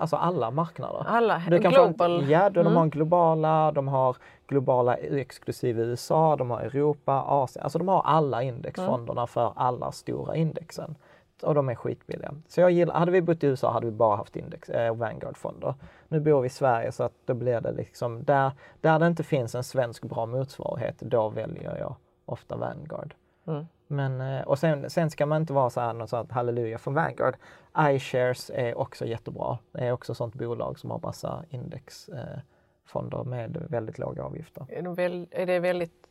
alltså 0.00 0.16
alla 0.16 0.50
marknader. 0.50 1.04
Alla, 1.06 1.42
Du 1.50 1.58
kan 1.58 1.72
global. 1.72 2.24
Få, 2.24 2.30
ja, 2.30 2.50
de, 2.50 2.60
Mm. 2.60 2.72
de 2.72 2.76
har 2.78 2.86
globala, 2.86 3.72
de 3.72 3.88
har 3.88 4.16
globala 4.46 4.94
exklusive 4.96 5.82
USA, 5.82 6.36
de 6.36 6.50
har 6.50 6.60
Europa, 6.60 7.12
Asien. 7.26 7.62
Alltså 7.62 7.78
de 7.78 7.88
har 7.88 8.02
alla 8.02 8.42
indexfonderna 8.42 9.20
Mm. 9.20 9.26
för 9.28 9.52
alla 9.56 9.92
stora 9.92 10.36
indexen. 10.36 10.94
Och 11.42 11.54
de 11.54 11.68
är 11.68 11.74
skitbilliga. 11.74 12.34
Så 12.48 12.60
jag 12.60 12.70
gillar, 12.70 12.94
hade 12.94 13.12
vi 13.12 13.22
bott 13.22 13.44
i 13.44 13.46
USA 13.46 13.72
hade 13.72 13.86
vi 13.86 13.92
bara 13.92 14.16
haft 14.16 14.36
index, 14.36 14.68
eh, 14.68 14.94
Vanguard-fonder. 14.94 15.74
Nu 16.08 16.20
bor 16.20 16.40
vi 16.40 16.46
i 16.46 16.50
Sverige 16.50 16.92
så 16.92 17.02
att 17.04 17.12
då 17.24 17.34
blir 17.34 17.60
det 17.60 17.72
liksom, 17.72 18.24
där, 18.24 18.52
där 18.80 18.98
det 18.98 19.06
inte 19.06 19.22
finns 19.22 19.54
en 19.54 19.64
svensk 19.64 20.02
bra 20.04 20.26
motsvarighet, 20.26 20.94
då 21.00 21.28
väljer 21.28 21.76
jag 21.78 21.94
ofta 22.24 22.56
Vanguard. 22.56 23.14
Mm. 23.46 23.66
Men, 23.86 24.20
eh, 24.20 24.42
och 24.42 24.58
sen, 24.58 24.90
sen 24.90 25.10
ska 25.10 25.26
man 25.26 25.40
inte 25.40 25.52
vara 25.52 25.70
så 25.70 25.80
här, 25.80 25.92
något 25.92 26.10
sånt 26.10 26.32
halleluja 26.32 26.78
för 26.78 26.90
Vanguard. 26.90 27.36
iShares 27.78 28.50
är 28.54 28.78
också 28.78 29.06
jättebra. 29.06 29.58
Det 29.72 29.80
är 29.86 29.92
också 29.92 30.14
sånt 30.14 30.34
bolag 30.34 30.78
som 30.78 30.90
har 30.90 30.98
massa 30.98 31.44
indexfonder 31.50 33.24
med 33.24 33.66
väldigt 33.70 33.98
låga 33.98 34.24
avgifter. 34.24 34.66
Är, 34.68 34.82
de 34.82 34.94
väl, 34.94 35.26
är 35.30 35.46
det 35.46 35.58
väldigt 35.58 36.08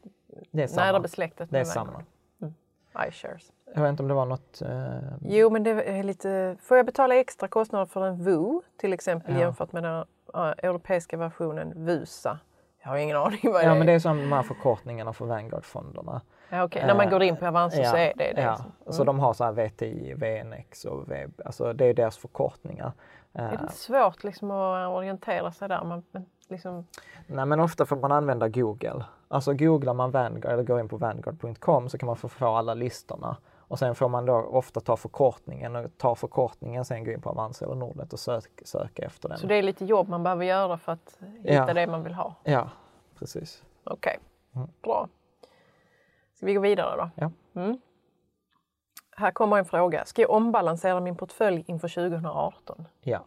Det 0.51 0.63
är 0.63 0.68
samma. 0.68 0.86
nära 0.86 1.00
besläktat 1.00 1.50
Det 1.50 1.56
är 1.58 1.60
med 1.60 1.68
samma. 1.68 1.91
Vanguard? 1.91 2.06
iShares. 3.10 3.51
Jag 3.75 3.82
vet 3.82 3.89
inte 3.89 4.03
om 4.03 4.10
det 4.10 4.15
var 4.15 4.25
något... 4.25 4.62
Eh, 4.62 4.98
Jo, 5.22 5.50
men 5.50 5.63
det 5.63 5.70
är 5.84 6.03
lite... 6.03 6.58
Får 6.62 6.77
jag 6.77 6.86
betala 6.86 7.15
extra 7.15 7.48
kostnader 7.48 7.86
för 7.86 8.06
en 8.08 8.24
VU 8.24 8.62
till 8.77 8.94
exempel 8.94 9.34
Ja. 9.34 9.39
jämfört 9.39 9.72
med 9.72 9.84
den 9.84 10.06
äh, 10.34 10.41
europeiska 10.41 11.18
versionen 11.18 11.74
VUSA? 11.86 12.39
Jag 12.84 12.90
har 12.90 12.98
ingen 12.98 13.18
aning 13.26 13.40
vad 13.44 13.54
det 13.54 13.64
ja, 13.66 13.72
är. 13.72 13.78
men 13.78 13.88
det 13.88 13.94
är 13.94 14.00
som 14.00 14.18
de 14.18 14.32
här 14.32 14.44
förkortningarna 14.44 15.14
för 15.14 15.26
Vanguard-fonderna. 15.26 16.22
ja, 16.50 16.64
okej. 16.64 16.84
När 16.88 16.96
man 16.96 17.06
Eh, 17.06 17.12
går 17.12 17.24
in 17.24 17.38
på 17.38 17.48
Avanza 17.48 17.84
så 17.84 17.96
är 17.96 18.14
det 18.18 18.34
det. 18.34 18.42
Ja, 18.42 18.52
liksom. 18.52 18.94
så 18.94 19.04
de 19.04 19.20
har 19.20 19.34
så 19.34 19.44
här 19.44 19.52
VTI, 19.52 20.14
VNX 20.14 20.86
och 20.86 21.04
VB, 21.12 21.42
alltså 21.46 21.74
det 21.74 21.86
är 21.86 21.94
deras 21.94 22.18
förkortningar. 22.18 22.92
Det 23.32 23.40
Eh, 23.40 23.46
är 23.48 23.52
lite 23.52 23.74
svårt 23.74 24.24
liksom 24.24 24.51
att 24.51 24.90
orientera 24.90 25.51
sig 25.51 25.70
där. 25.70 25.84
Man, 25.84 26.03
liksom, 26.50 26.86
Nej 27.27 27.46
men 27.46 27.60
ofta 27.60 27.86
får 27.86 27.96
man 27.96 28.12
använda 28.12 28.50
Google. 28.50 29.05
Alltså 29.27 29.53
googlar 29.53 29.94
man 29.94 30.12
Vanguard 30.12 30.46
eller 30.53 30.64
går 30.64 30.79
in 30.79 30.88
på 30.90 30.98
vanguard.com 30.98 31.90
så 31.90 31.98
kan 31.98 32.08
man 32.08 32.16
få, 32.16 32.29
få 32.29 32.46
alla 32.55 32.74
listorna. 32.74 33.38
Och 33.58 33.79
sen 33.79 33.96
får 33.96 34.10
man 34.10 34.25
då 34.25 34.34
ofta 34.36 34.79
ta 34.79 34.98
förkortningen 34.98 35.75
och 35.75 35.86
ta 35.98 36.16
förkortningen 36.16 36.86
sen 36.86 37.03
gå 37.03 37.12
in 37.12 37.22
på 37.22 37.29
Avanza 37.29 37.66
eller 37.66 37.75
Nordnet 37.75 38.14
och 38.14 38.20
sök, 38.20 38.44
söka 38.66 39.05
efter 39.05 39.29
den. 39.29 39.38
så 39.38 39.48
det 39.48 39.55
är 39.55 39.64
lite 39.64 39.86
jobb 39.86 40.10
man 40.10 40.24
behöver 40.24 40.46
göra 40.46 40.77
för 40.77 40.92
att 40.92 41.18
hitta 41.44 41.53
Ja. 41.53 41.74
det 41.74 41.88
man 41.88 42.03
vill 42.03 42.14
ha. 42.14 42.36
Ja, 42.44 42.70
precis. 43.22 43.64
Okej, 43.84 44.20
Mm. 44.55 44.68
bra. 44.84 45.07
Ska 46.36 46.46
vi 46.46 46.53
gå 46.53 46.62
vidare 46.62 46.98
då? 46.98 47.10
Ja. 47.16 47.31
Mm. 47.62 47.77
Här 49.18 49.31
kommer 49.31 49.57
en 49.57 49.66
fråga. 49.66 50.05
Ska 50.05 50.22
jag 50.22 50.31
ombalansera 50.31 51.00
min 51.00 51.16
portfölj 51.16 51.64
inför 51.68 51.88
2018? 51.88 52.88
Ja, 53.01 53.24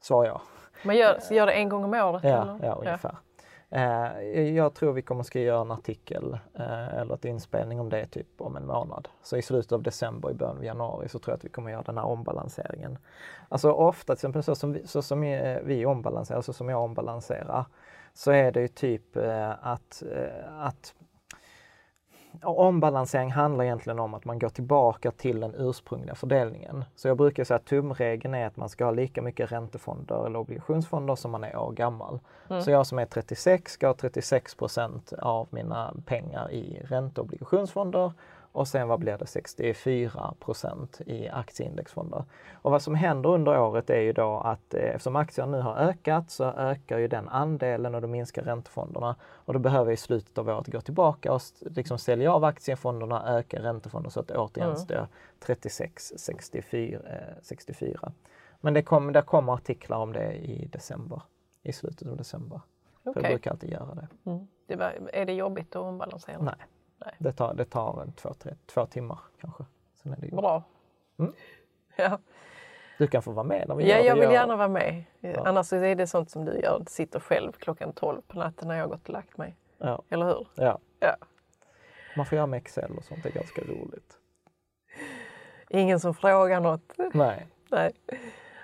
sa 0.00 0.26
jag. 0.26 0.40
Man 0.84 0.96
gör, 0.96 1.32
gör 1.32 1.46
det 1.46 1.52
en 1.52 1.68
gång 1.68 1.84
om 1.84 1.94
året? 1.94 2.24
Ja, 2.24 2.42
eller? 2.42 2.66
ja 2.66 2.74
ungefär. 2.74 3.16
Eh, 3.70 4.40
jag 4.40 4.74
tror 4.74 4.92
vi 4.92 5.02
kommer 5.02 5.22
ska 5.22 5.40
göra 5.40 5.60
en 5.60 5.70
artikel 5.70 6.38
eh, 6.54 6.94
eller 6.98 7.14
ett 7.14 7.24
inspelning 7.24 7.80
om 7.80 7.88
det 7.88 8.06
typ 8.06 8.40
om 8.40 8.56
en 8.56 8.66
månad. 8.66 9.08
Så 9.22 9.36
i 9.36 9.42
slutet 9.42 9.72
av 9.72 9.82
december, 9.82 10.30
i 10.30 10.34
början 10.34 10.56
av 10.56 10.64
januari 10.64 11.08
så 11.08 11.18
tror 11.18 11.32
jag 11.32 11.36
att 11.36 11.44
vi 11.44 11.48
kommer 11.48 11.70
göra 11.70 11.82
den 11.82 11.98
här 11.98 12.04
ombalanseringen. 12.04 12.98
Alltså 13.48 13.72
ofta 13.72 14.06
till 14.06 14.12
exempel 14.12 14.42
så 14.42 14.54
som 14.54 14.72
vi, 14.72 14.86
så 14.86 15.02
som 15.02 15.22
eh, 15.22 15.58
vi 15.62 15.86
ombalanserar, 15.86 16.40
så 16.40 16.52
som 16.52 16.68
jag 16.68 16.82
ombalanserar, 16.82 17.64
så 18.14 18.30
är 18.30 18.52
det 18.52 18.60
ju 18.60 18.68
typ 18.68 19.16
eh, 19.16 19.50
att, 19.66 20.02
eh, 20.12 20.60
att 20.60 20.94
Ombalansering 22.42 23.30
handlar 23.30 23.64
egentligen 23.64 23.98
om 23.98 24.14
att 24.14 24.24
man 24.24 24.38
går 24.38 24.48
tillbaka 24.48 25.10
till 25.10 25.40
den 25.40 25.54
ursprungliga 25.54 26.14
fördelningen. 26.14 26.84
Så 26.94 27.08
jag 27.08 27.16
brukar 27.16 27.44
säga 27.44 27.56
att 27.56 27.64
tumregeln 27.64 28.34
är 28.34 28.46
att 28.46 28.56
man 28.56 28.68
ska 28.68 28.84
ha 28.84 28.92
lika 28.92 29.22
mycket 29.22 29.52
räntefonder 29.52 30.26
eller 30.26 30.38
obligationsfonder 30.38 31.14
som 31.14 31.30
man 31.30 31.44
är 31.44 31.56
år 31.56 31.72
gammal. 31.72 32.20
Så 32.60 32.70
jag 32.70 32.86
som 32.86 32.98
är 32.98 33.06
36 33.06 33.72
ska 33.72 33.86
ha 33.86 33.94
36 33.94 34.54
procent 34.54 35.12
av 35.12 35.48
mina 35.50 35.94
pengar 36.06 36.50
i 36.52 36.82
ränte 36.84 37.20
och 38.54 38.68
sen 38.68 38.88
vad 38.88 39.00
blir 39.00 39.18
det 39.18 39.26
64 39.26 40.34
procent 40.40 41.00
i 41.06 41.28
aktieindexfonder. 41.28 42.24
Och 42.62 42.70
vad 42.70 42.82
som 42.82 42.94
händer 42.94 43.30
under 43.30 43.60
året 43.60 43.90
är 43.90 44.00
ju 44.00 44.12
då 44.12 44.38
att 44.38 44.74
eh, 44.74 44.80
eftersom 44.82 45.16
aktierna 45.16 45.56
nu 45.56 45.62
har 45.62 45.76
ökat 45.76 46.30
så 46.30 46.44
ökar 46.44 46.98
ju 46.98 47.08
den 47.08 47.28
andelen 47.28 47.94
och 47.94 48.02
då 48.02 48.08
minskar 48.08 48.42
räntefonderna. 48.42 49.16
Och 49.22 49.52
då 49.52 49.58
behöver 49.58 49.84
vi 49.84 49.92
i 49.92 49.96
slutet 49.96 50.38
av 50.38 50.48
året 50.48 50.66
gå 50.66 50.80
tillbaka 50.80 51.32
och 51.32 51.40
liksom 51.60 51.98
sälja 51.98 52.32
av 52.32 52.44
aktiefonderna, 52.44 53.38
öka 53.38 53.62
räntefonder 53.62 54.10
så 54.10 54.20
att 54.20 54.28
det 54.28 54.36
återigen 54.38 54.70
Mm. 54.70 54.80
står 54.80 55.08
36, 55.40 56.12
64. 56.16 57.00
Eh, 57.08 57.34
64. 57.42 58.12
Men 58.60 58.74
det, 58.74 58.82
kom, 58.82 59.12
det 59.12 59.22
kommer 59.22 59.52
artiklar 59.52 59.98
om 59.98 60.12
det 60.12 60.32
i 60.34 60.66
december, 60.66 61.22
i 61.62 61.72
slutet 61.72 62.08
av 62.08 62.16
december. 62.16 62.60
För 63.02 63.12
jag 63.14 63.22
brukar 63.22 63.50
alltid 63.50 63.70
göra 63.70 63.94
det. 63.94 64.30
Mm. 64.30 64.46
Det 64.66 64.76
var, 64.76 64.92
är 65.12 65.24
det 65.26 65.32
jobbigt 65.32 65.76
att 65.76 65.82
ombalansera? 65.82 66.38
Nej, 66.40 66.54
Nej. 67.04 67.14
det 67.18 67.32
tar, 67.32 67.54
det 67.54 67.64
tar 67.64 68.02
en 68.02 68.12
två, 68.12 68.34
tre, 68.34 68.54
två 68.66 68.86
timmar 68.86 69.18
kanske. 69.40 69.64
Sen 70.02 70.12
är 70.12 70.16
det. 70.16 70.36
Bra. 70.36 70.62
Mm. 71.18 71.32
Ja. 71.96 72.18
Du 72.98 73.06
kan 73.06 73.22
få 73.22 73.30
vara 73.32 73.46
med 73.46 73.68
när 73.68 73.74
vi 73.74 73.90
ja, 73.90 73.96
gör 73.98 74.04
jag 74.04 74.14
vill 74.14 74.22
Jag- 74.24 74.32
gärna 74.32 74.56
vara 74.56 74.68
med. 74.68 75.04
Annars 75.44 75.66
så 75.66 75.76
är 75.76 75.94
det 75.94 76.06
sånt 76.06 76.30
som 76.30 76.44
du 76.44 76.52
gör, 76.60 76.82
sitter 76.86 77.20
själv 77.20 77.52
klockan 77.52 77.92
12 77.92 78.20
på 78.28 78.38
natten 78.38 78.68
när 78.68 78.74
jag 78.74 78.82
har 78.84 78.88
gått 78.88 79.02
och 79.08 79.12
lagt 79.12 79.36
mig. 79.38 79.56
Ja, 79.78 80.02
Eller 80.08 80.26
hur? 80.26 80.46
ja. 80.54 80.78
Ja. 81.00 81.16
Man 82.16 82.26
får 82.26 82.36
göra 82.36 82.46
med 82.46 82.56
Excel 82.56 82.92
och 82.98 83.04
sånt, 83.04 83.22
det 83.22 83.28
är 83.28 83.32
ganska 83.32 83.62
roligt. 83.62 84.18
Ingen 85.70 86.00
som 86.00 86.14
frågar 86.14 86.60
något. 86.60 86.92
Nej. 87.14 87.46
Nej. 87.68 87.92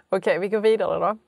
Okej, 0.08 0.38
vi 0.38 0.48
går 0.48 0.60
vidare 0.60 0.98
då. 0.98 1.18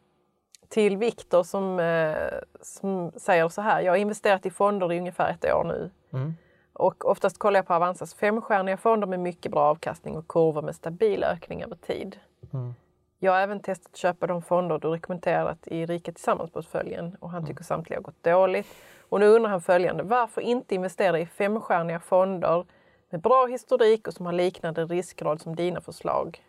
Till 0.69 0.97
Viktor 0.97 1.43
som, 1.43 1.81
eh, 1.81 2.17
som 2.63 3.13
säger 3.17 3.49
så 3.49 3.63
här. 3.63 3.81
Jag 3.81 3.93
har 3.93 3.97
investerat 3.97 4.47
i 4.47 4.51
fonder 4.51 4.93
i 4.93 4.99
ungefär 4.99 5.31
ett 5.31 5.53
år 5.55 5.65
nu. 5.65 5.91
Mm. 6.13 6.35
Och 6.73 7.05
oftast 7.11 7.39
kollar 7.39 7.59
jag 7.59 7.67
på 7.67 7.75
Avanzas 7.75 8.15
femstjärniga 8.15 8.77
fonder 8.77 9.07
med 9.07 9.21
mycket 9.21 9.53
bra 9.53 9.61
avkastning 9.61 10.17
och 10.17 10.29
kurvor 10.29 10.63
med 10.63 10.75
stabil 10.75 11.25
ökning 11.25 11.63
över 11.63 11.77
tid. 11.77 12.17
Mm. 12.53 12.75
Jag 13.19 13.33
har 13.33 13.41
även 13.41 13.61
testat 13.61 13.93
att 13.93 13.97
köpa 13.97 14.27
de 14.27 14.43
fonder 14.43 14.79
du 14.79 14.89
rekommenderat 14.89 15.67
i 15.67 15.87
Rika 15.87 16.13
Tillsammans-portföljen 16.13 17.17
och 17.21 17.31
han 17.31 17.47
tycker 17.47 17.65
samtliga 17.65 17.99
har 17.99 18.03
gått 18.03 18.23
dåligt. 18.23 18.67
Och 19.09 19.21
nu 19.21 19.27
undrar 19.27 19.51
han 19.51 19.61
följande. 19.61 20.03
Varför 20.03 20.41
inte 20.41 20.75
investera 20.75 21.19
i 21.19 21.27
femstjärniga 21.27 22.01
fonder 22.01 22.65
med 23.11 23.21
bra 23.21 23.47
historik 23.47 24.09
och 24.09 24.15
som 24.15 24.27
har 24.27 24.33
liknande 24.33 24.85
riskgrad 24.85 25.41
som 25.41 25.57
dina 25.57 25.81
förslag? 25.81 26.45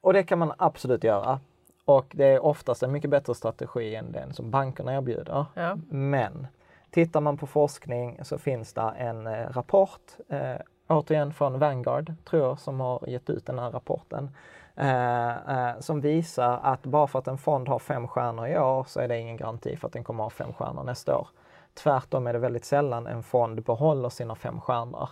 Och 0.00 0.12
det 0.12 0.22
kan 0.22 0.38
man 0.38 0.52
absolut 0.56 1.04
göra. 1.04 1.40
Och 1.84 2.06
det 2.10 2.26
är 2.26 2.44
oftast 2.44 2.82
en 2.82 2.92
mycket 2.92 3.10
bättre 3.10 3.34
strategi 3.34 3.94
än 3.94 4.12
den 4.12 4.32
som 4.32 4.50
bankerna 4.50 4.94
erbjuder. 4.94 5.46
Ja. 5.54 5.76
Men 5.88 6.46
tittar 6.90 7.20
man 7.20 7.36
på 7.36 7.46
forskning 7.46 8.18
så 8.22 8.38
finns 8.38 8.72
det 8.72 8.80
en 8.80 9.26
eh, 9.26 9.48
rapport 9.50 10.00
eh, 10.28 10.56
återigen 10.88 11.32
från 11.32 11.58
Vanguard, 11.58 12.14
tror 12.24 12.42
jag, 12.42 12.58
som 12.58 12.80
har 12.80 13.08
gett 13.08 13.30
ut 13.30 13.46
den 13.46 13.58
här 13.58 13.70
rapporten. 13.70 14.30
Eh, 14.76 15.30
eh, 15.30 15.80
som 15.80 16.00
visar 16.00 16.60
att 16.62 16.82
bara 16.82 17.06
för 17.06 17.18
att 17.18 17.28
en 17.28 17.38
fond 17.38 17.68
har 17.68 17.78
fem 17.78 18.08
stjärnor 18.08 18.46
i 18.46 18.58
år 18.58 18.84
så 18.88 19.00
är 19.00 19.08
det 19.08 19.18
ingen 19.18 19.36
garanti 19.36 19.76
för 19.76 19.86
att 19.86 19.92
den 19.92 20.04
kommer 20.04 20.26
att 20.26 20.32
ha 20.32 20.44
fem 20.44 20.52
stjärnor 20.52 20.84
nästa 20.84 21.18
år. 21.18 21.28
Tvärtom 21.74 22.26
är 22.26 22.32
det 22.32 22.38
väldigt 22.38 22.64
sällan 22.64 23.06
en 23.06 23.22
fond 23.22 23.62
behåller 23.62 24.08
sina 24.08 24.34
fem 24.34 24.60
stjärnor. 24.60 25.08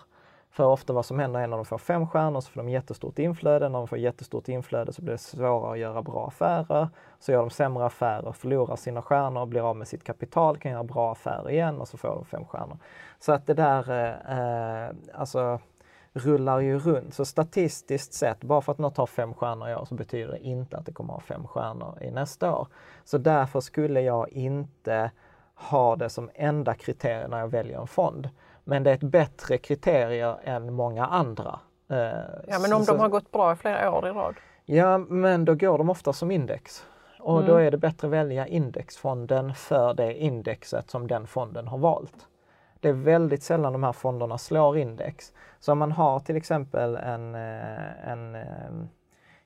För 0.50 0.64
ofta 0.64 0.92
vad 0.92 1.04
som 1.04 1.18
händer 1.18 1.40
är 1.40 1.46
när 1.46 1.56
de 1.56 1.64
får 1.64 1.78
fem 1.78 2.06
stjärnor 2.06 2.40
så 2.40 2.50
får 2.50 2.60
de 2.60 2.68
jättestort 2.68 3.18
inflöde. 3.18 3.68
När 3.68 3.78
de 3.78 3.88
får 3.88 3.98
jättestort 3.98 4.48
inflöde 4.48 4.92
så 4.92 5.02
blir 5.02 5.12
det 5.12 5.18
svårare 5.18 5.72
att 5.72 5.78
göra 5.78 6.02
bra 6.02 6.26
affärer. 6.26 6.88
Så 7.18 7.32
gör 7.32 7.40
de 7.40 7.50
sämre 7.50 7.86
affärer, 7.86 8.32
förlorar 8.32 8.76
sina 8.76 9.02
stjärnor, 9.02 9.46
blir 9.46 9.70
av 9.70 9.76
med 9.76 9.88
sitt 9.88 10.04
kapital, 10.04 10.58
kan 10.58 10.72
göra 10.72 10.84
bra 10.84 11.12
affärer 11.12 11.50
igen 11.50 11.80
och 11.80 11.88
så 11.88 11.96
får 11.96 12.08
de 12.08 12.24
fem 12.24 12.44
stjärnor. 12.44 12.78
Så 13.18 13.32
att 13.32 13.46
det 13.46 13.54
där, 13.54 13.90
eh, 14.30 14.94
alltså 15.14 15.60
rullar 16.12 16.60
ju 16.60 16.78
runt. 16.78 17.14
Så 17.14 17.24
statistiskt 17.24 18.12
sett, 18.12 18.44
bara 18.44 18.60
för 18.60 18.72
att 18.72 18.78
något 18.78 18.96
har 18.96 19.06
fem 19.06 19.34
stjärnor 19.34 19.68
i 19.68 19.74
år 19.74 19.84
så 19.84 19.94
betyder 19.94 20.32
det 20.32 20.38
inte 20.38 20.76
att 20.76 20.86
det 20.86 20.92
kommer 20.92 21.14
att 21.14 21.20
ha 21.20 21.26
fem 21.26 21.46
stjärnor 21.46 22.02
i 22.02 22.10
nästa 22.10 22.56
år. 22.56 22.68
Så 23.04 23.18
därför 23.18 23.60
skulle 23.60 24.00
jag 24.00 24.28
inte 24.28 25.10
ha 25.54 25.96
det 25.96 26.08
som 26.08 26.30
enda 26.34 26.74
kriterium 26.74 27.30
när 27.30 27.38
jag 27.38 27.48
väljer 27.48 27.80
en 27.80 27.86
fond. 27.86 28.28
Men 28.68 28.82
det 28.82 28.90
är 28.90 28.94
ett 28.94 29.02
bättre 29.02 29.58
kriterium 29.58 30.36
än 30.44 30.72
många 30.72 31.06
andra. 31.06 31.60
Eh, 31.90 31.96
ja, 32.46 32.58
men 32.58 32.72
om 32.72 32.84
så, 32.84 32.92
de 32.92 33.00
har 33.00 33.08
gått 33.08 33.32
bra 33.32 33.52
i 33.52 33.56
flera 33.56 33.90
år 33.92 34.08
i 34.08 34.10
rad? 34.10 34.34
Ja, 34.64 34.98
men 34.98 35.44
då 35.44 35.54
går 35.54 35.78
de 35.78 35.90
ofta 35.90 36.12
som 36.12 36.30
index. 36.30 36.84
Och 37.20 37.36
mm. 37.36 37.46
då 37.46 37.56
är 37.56 37.70
det 37.70 37.76
bättre 37.76 38.06
att 38.06 38.12
välja 38.12 38.46
indexfonden 38.46 39.54
för 39.54 39.94
det 39.94 40.14
indexet 40.14 40.90
som 40.90 41.06
den 41.06 41.26
fonden 41.26 41.68
har 41.68 41.78
valt. 41.78 42.26
Det 42.80 42.88
är 42.88 42.92
väldigt 42.92 43.42
sällan 43.42 43.72
de 43.72 43.82
här 43.82 43.92
fonderna 43.92 44.38
slår 44.38 44.78
index. 44.78 45.32
Så 45.60 45.72
om 45.72 45.78
man 45.78 45.92
har 45.92 46.20
till 46.20 46.36
exempel 46.36 46.96
en, 46.96 47.34
eh, 47.34 48.08
en 48.10 48.34
eh, 48.34 48.88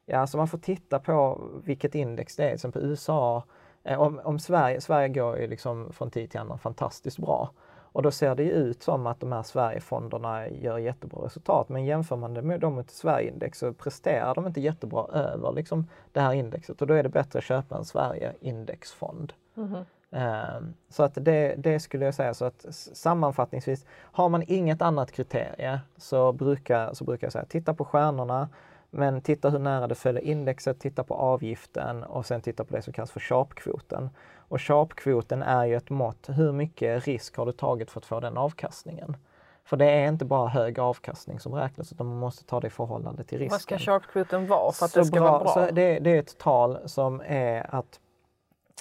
ja, 0.06 0.26
så 0.26 0.36
man 0.36 0.48
får 0.48 0.58
titta 0.58 0.98
på 0.98 1.40
vilket 1.64 1.94
index 1.94 2.36
det 2.36 2.42
är, 2.42 2.48
till 2.48 2.54
exempel 2.54 2.82
USA. 2.82 3.42
Om, 3.84 4.20
om 4.24 4.38
Sverige, 4.38 4.80
Sverige 4.80 5.08
går 5.08 5.38
ju 5.38 5.46
liksom 5.46 5.92
från 5.92 6.10
tid 6.10 6.30
till 6.30 6.40
annan 6.40 6.58
fantastiskt 6.58 7.18
bra. 7.18 7.50
Och 7.92 8.02
då 8.02 8.10
ser 8.10 8.34
det 8.34 8.42
ju 8.42 8.50
ut 8.50 8.82
som 8.82 9.06
att 9.06 9.20
de 9.20 9.32
här 9.32 9.42
Sverigefonderna 9.42 10.48
gör 10.48 10.78
jättebra 10.78 11.24
resultat. 11.24 11.68
Men 11.68 11.84
jämför 11.84 12.16
man 12.16 12.34
det 12.34 12.42
med 12.42 12.60
dem 12.60 12.74
mot 12.74 12.90
Sverigeindex 12.90 13.58
så 13.58 13.72
presterar 13.72 14.34
de 14.34 14.46
inte 14.46 14.60
jättebra 14.60 15.06
över 15.12 15.52
liksom, 15.52 15.86
det 16.12 16.20
här 16.20 16.32
indexet 16.32 16.82
och 16.82 16.86
då 16.86 16.94
är 16.94 17.02
det 17.02 17.08
bättre 17.08 17.38
att 17.38 17.44
köpa 17.44 17.76
en 17.76 17.84
Sverige-indexfond. 17.84 19.32
Mm. 19.56 19.84
Um, 20.14 20.74
så 20.88 21.02
att 21.02 21.14
det, 21.14 21.54
det, 21.58 21.80
skulle 21.80 22.04
jag 22.04 22.14
säga 22.14 22.34
så 22.34 22.44
att 22.44 22.66
sammanfattningsvis, 22.94 23.86
har 24.00 24.28
man 24.28 24.44
inget 24.46 24.82
annat 24.82 25.12
kriterie 25.12 25.80
så 25.96 26.32
brukar, 26.32 26.94
så 26.94 27.04
brukar 27.04 27.26
jag 27.26 27.32
säga 27.32 27.44
titta 27.44 27.74
på 27.74 27.84
stjärnorna, 27.84 28.48
men 28.94 29.20
titta 29.20 29.50
hur 29.50 29.58
nära 29.58 29.86
det 29.86 29.94
följer 29.94 30.22
indexet, 30.22 30.80
titta 30.80 31.04
på 31.04 31.14
avgiften 31.14 32.02
och 32.02 32.26
sen 32.26 32.40
titta 32.40 32.64
på 32.64 32.76
det 32.76 32.82
som 32.82 32.92
kallas 32.92 33.10
för 33.10 33.20
sharpkvoten. 33.20 34.10
Och 34.36 34.60
sharpkvoten 34.60 35.42
är 35.42 35.64
ju 35.64 35.76
ett 35.76 35.90
mått, 35.90 36.28
hur 36.28 36.52
mycket 36.52 37.04
risk 37.04 37.36
har 37.36 37.46
du 37.46 37.52
tagit 37.52 37.90
för 37.90 38.00
att 38.00 38.06
få 38.06 38.20
den 38.20 38.36
avkastningen? 38.36 39.16
För 39.64 39.76
det 39.76 39.90
är 39.90 40.08
inte 40.08 40.24
bara 40.24 40.48
hög 40.48 40.78
avkastning 40.78 41.40
som 41.40 41.54
räknas 41.54 41.92
utan 41.92 42.06
man 42.06 42.18
måste 42.18 42.44
ta 42.44 42.60
det 42.60 42.66
i 42.66 42.70
förhållande 42.70 43.24
till 43.24 43.38
risken. 43.38 43.54
Vad 43.54 43.60
ska 43.60 43.78
sharpkvoten 43.78 44.46
vara 44.46 44.72
för 44.72 44.84
att 44.84 44.90
så 44.90 44.98
det 44.98 45.04
ska 45.04 45.20
bra, 45.20 45.30
vara 45.30 45.44
bra? 45.44 45.70
Det, 45.72 45.98
det, 45.98 46.10
är 46.10 46.18
ett 46.18 46.38
tal 46.38 46.78
som 46.86 47.22
är 47.26 47.74
att 47.74 48.00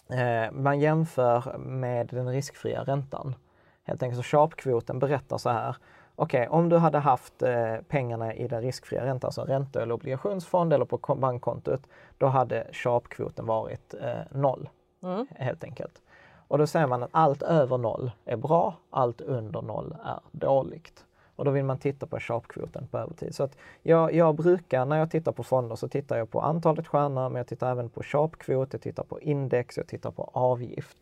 eh, 0.10 0.52
man 0.52 0.80
jämför 0.80 1.58
med 1.58 2.08
den 2.08 2.30
riskfria 2.30 2.84
räntan. 2.84 3.36
Helt 3.84 4.04
enkelt 4.04 4.26
så 4.26 4.38
sharpkvoten 4.38 5.00
berättar 5.00 5.38
så 5.38 5.50
här 5.50 5.76
Okej, 6.22 6.48
okay, 6.48 6.60
om 6.60 6.70
du 6.70 6.78
hade 6.78 6.98
haft 6.98 7.42
eh, 7.42 7.76
pengarna 7.88 8.34
i 8.34 8.48
den 8.48 8.62
riskfria 8.62 9.06
räntan, 9.06 9.28
alltså 9.28 9.42
ränta 9.42 9.82
eller 9.82 9.94
obligationsfond 9.94 10.74
eller 10.74 10.86
på 10.86 11.16
bankkontot, 11.16 11.82
då 12.18 12.28
hade 12.28 12.68
sharpkvoten 12.72 13.46
varit 13.46 13.94
eh, 13.94 14.40
noll. 14.40 14.70
Mm. 15.04 15.28
Helt 15.36 15.64
enkelt. 15.64 16.02
Och 16.48 16.58
då 16.58 16.68
säger 16.68 16.88
man 16.88 17.04
att 17.04 17.10
allt 17.14 17.42
över 17.42 17.78
noll 17.78 18.12
är 18.26 18.38
bra, 18.38 18.76
allt 18.90 19.22
under 19.22 19.62
noll 19.62 19.96
är 20.06 20.20
dåligt. 20.32 21.06
Och 21.36 21.46
då 21.46 21.52
vill 21.52 21.66
man 21.66 21.78
titta 21.78 22.08
på 22.08 22.20
sharpkvoten 22.20 22.88
på 22.88 22.98
övertid. 22.98 23.36
Så 23.36 23.44
att 23.44 23.58
jag, 23.82 24.14
jag 24.14 24.36
brukar, 24.36 24.86
när 24.86 24.98
jag 24.98 25.12
tittar 25.12 25.32
på 25.32 25.44
fonder, 25.44 25.76
så 25.76 25.88
tittar 25.88 26.18
jag 26.18 26.30
på 26.30 26.42
antalet 26.42 26.88
stjärnor, 26.88 27.30
men 27.30 27.36
jag 27.36 27.48
tittar 27.48 27.72
även 27.72 27.90
på 27.90 28.04
sharpkvot, 28.04 28.74
jag 28.74 28.82
tittar 28.82 29.04
på 29.04 29.20
index, 29.22 29.78
jag 29.78 29.88
tittar 29.88 30.12
på 30.12 30.30
avgift. 30.34 30.98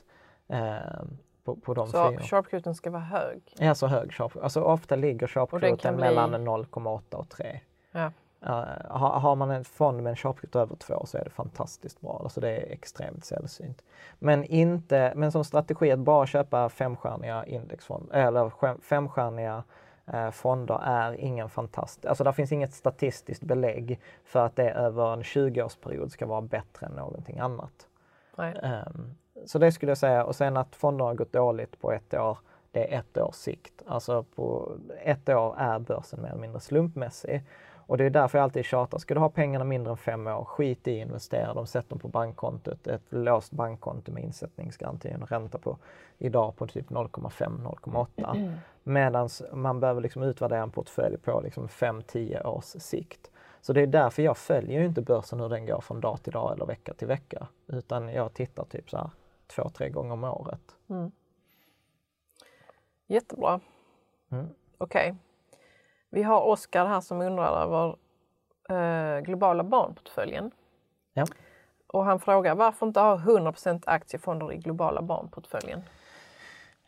Eh, 0.47 1.03
på, 1.43 1.55
på 1.55 1.73
de 1.73 1.87
så 1.87 2.11
fyra. 2.11 2.73
ska 2.73 2.89
vara 2.89 3.01
hög? 3.01 3.41
Ja, 3.59 3.75
så 3.75 3.87
hög 3.87 4.13
sharp. 4.13 4.37
Alltså 4.43 4.61
ofta 4.61 4.95
ligger 4.95 5.27
sharpkvoten 5.27 5.95
bli... 5.95 6.05
mellan 6.05 6.47
0,8 6.47 7.15
och 7.15 7.29
3. 7.29 7.59
Ja. 7.91 8.11
Uh, 8.43 8.49
har, 8.89 9.19
har, 9.19 9.35
man 9.35 9.51
en 9.51 9.65
fond 9.65 10.03
med 10.03 10.09
en 10.09 10.15
sharpkvot 10.15 10.55
över 10.55 10.75
2 10.75 11.05
så 11.05 11.17
är 11.17 11.23
det 11.23 11.29
fantastiskt 11.29 12.01
bra. 12.01 12.19
Alltså 12.23 12.41
det 12.41 12.49
är 12.49 12.71
extremt 12.71 13.25
sällsynt. 13.25 13.83
Men, 14.19 14.43
inte, 14.43 15.13
men 15.15 15.31
som 15.31 15.43
strategi 15.43 15.91
att 15.91 15.99
bara 15.99 16.25
köpa 16.25 16.69
femstjärniga 16.69 17.45
indexfonder 17.45 18.15
eller 18.17 18.51
femstjärniga 18.81 19.63
eh, 20.05 20.31
fonder 20.31 20.79
är 20.83 21.13
ingen 21.13 21.49
fantastisk, 21.49 22.05
alltså 22.05 22.23
det 22.23 22.33
finns 22.33 22.51
inget 22.51 22.73
statistiskt 22.73 23.43
belägg 23.43 23.99
för 24.25 24.45
att 24.45 24.55
det 24.55 24.71
över 24.71 25.13
en 25.13 25.21
20-årsperiod 25.21 26.09
ska 26.09 26.25
vara 26.25 26.41
bättre 26.41 26.85
än 26.85 26.91
någonting 26.91 27.39
annat. 27.39 27.87
Um, 28.37 29.15
så 29.45 29.59
det 29.59 29.71
skulle 29.71 29.89
jag 29.89 29.97
säga 29.97 30.23
och 30.23 30.35
sen 30.35 30.57
att 30.57 30.75
fonderna 30.75 31.09
har 31.09 31.15
gått 31.15 31.33
dåligt 31.33 31.81
på 31.81 31.91
ett 31.91 32.13
år, 32.13 32.37
det 32.71 32.93
är 32.93 32.99
ett 32.99 33.17
års 33.17 33.35
sikt. 33.35 33.81
Alltså 33.87 34.23
på 34.23 34.71
ett 35.03 35.29
år 35.29 35.55
är 35.57 35.79
börsen 35.79 36.21
mer 36.21 36.29
eller 36.29 36.41
mindre 36.41 36.59
slumpmässig. 36.59 37.43
Och 37.89 37.97
det 37.97 38.05
är 38.05 38.09
därför 38.09 38.37
jag 38.37 38.43
alltid 38.43 38.65
tjatar, 38.65 38.97
ska 38.97 39.13
du 39.13 39.19
ha 39.19 39.29
pengarna 39.29 39.65
mindre 39.65 39.91
än 39.91 39.97
fem 39.97 40.27
år, 40.27 40.45
skit 40.45 40.87
i 40.87 40.91
investera 40.91 41.53
dem, 41.53 41.67
sätt 41.67 41.89
dem 41.89 41.99
på 41.99 42.07
bankkontot, 42.07 42.87
ett 42.87 43.01
låst 43.09 43.51
bankkonto 43.51 44.11
med 44.11 44.23
insättningsgaranti, 44.23 45.09
en 45.09 45.25
ränta 45.25 45.57
på 45.57 45.77
idag 46.17 46.55
på 46.55 46.67
typ 46.67 46.89
0,5-0,8. 46.89 48.35
Mm. 48.35 48.53
Medan 48.83 49.29
man 49.53 49.79
behöver 49.79 50.01
liksom 50.01 50.23
utvärdera 50.23 50.63
en 50.63 50.71
portfölj 50.71 51.17
på 51.17 51.41
liksom 51.41 51.67
5-10 51.67 52.45
års 52.45 52.63
sikt. 52.63 53.31
Så 53.61 53.73
det 53.73 53.81
är 53.81 53.87
därför 53.87 54.23
jag 54.23 54.37
följer 54.37 54.81
inte 54.81 55.01
börsen 55.01 55.39
hur 55.39 55.49
den 55.49 55.65
går 55.65 55.81
från 55.81 56.01
dag 56.01 56.23
till 56.23 56.33
dag 56.33 56.53
eller 56.53 56.65
vecka 56.65 56.93
till 56.93 57.07
vecka. 57.07 57.47
Utan 57.67 58.09
jag 58.09 58.33
tittar 58.33 58.63
typ 58.63 58.89
så 58.89 58.97
här 58.97 59.09
två, 59.49 59.69
tre 59.69 59.89
gånger 59.89 60.13
om 60.13 60.23
året. 60.23 60.75
Mm. 60.89 61.11
Jättebra. 63.07 63.59
Mm. 64.31 64.49
Okej. 64.77 65.11
Okay. 65.11 65.15
Vi 66.09 66.23
har 66.23 66.41
Oskar 66.41 66.85
här 66.85 67.01
som 67.01 67.21
undrar 67.21 67.61
över 67.63 67.97
eh, 68.69 69.21
globala 69.21 69.63
barnportföljen. 69.63 70.51
Ja. 71.13 71.25
Och 71.87 72.05
han 72.05 72.19
frågar 72.19 72.55
varför 72.55 72.85
inte 72.85 72.99
ha 72.99 73.17
100% 73.17 73.83
aktiefonder 73.85 74.53
i 74.53 74.57
globala 74.57 75.01
barnportföljen? 75.01 75.83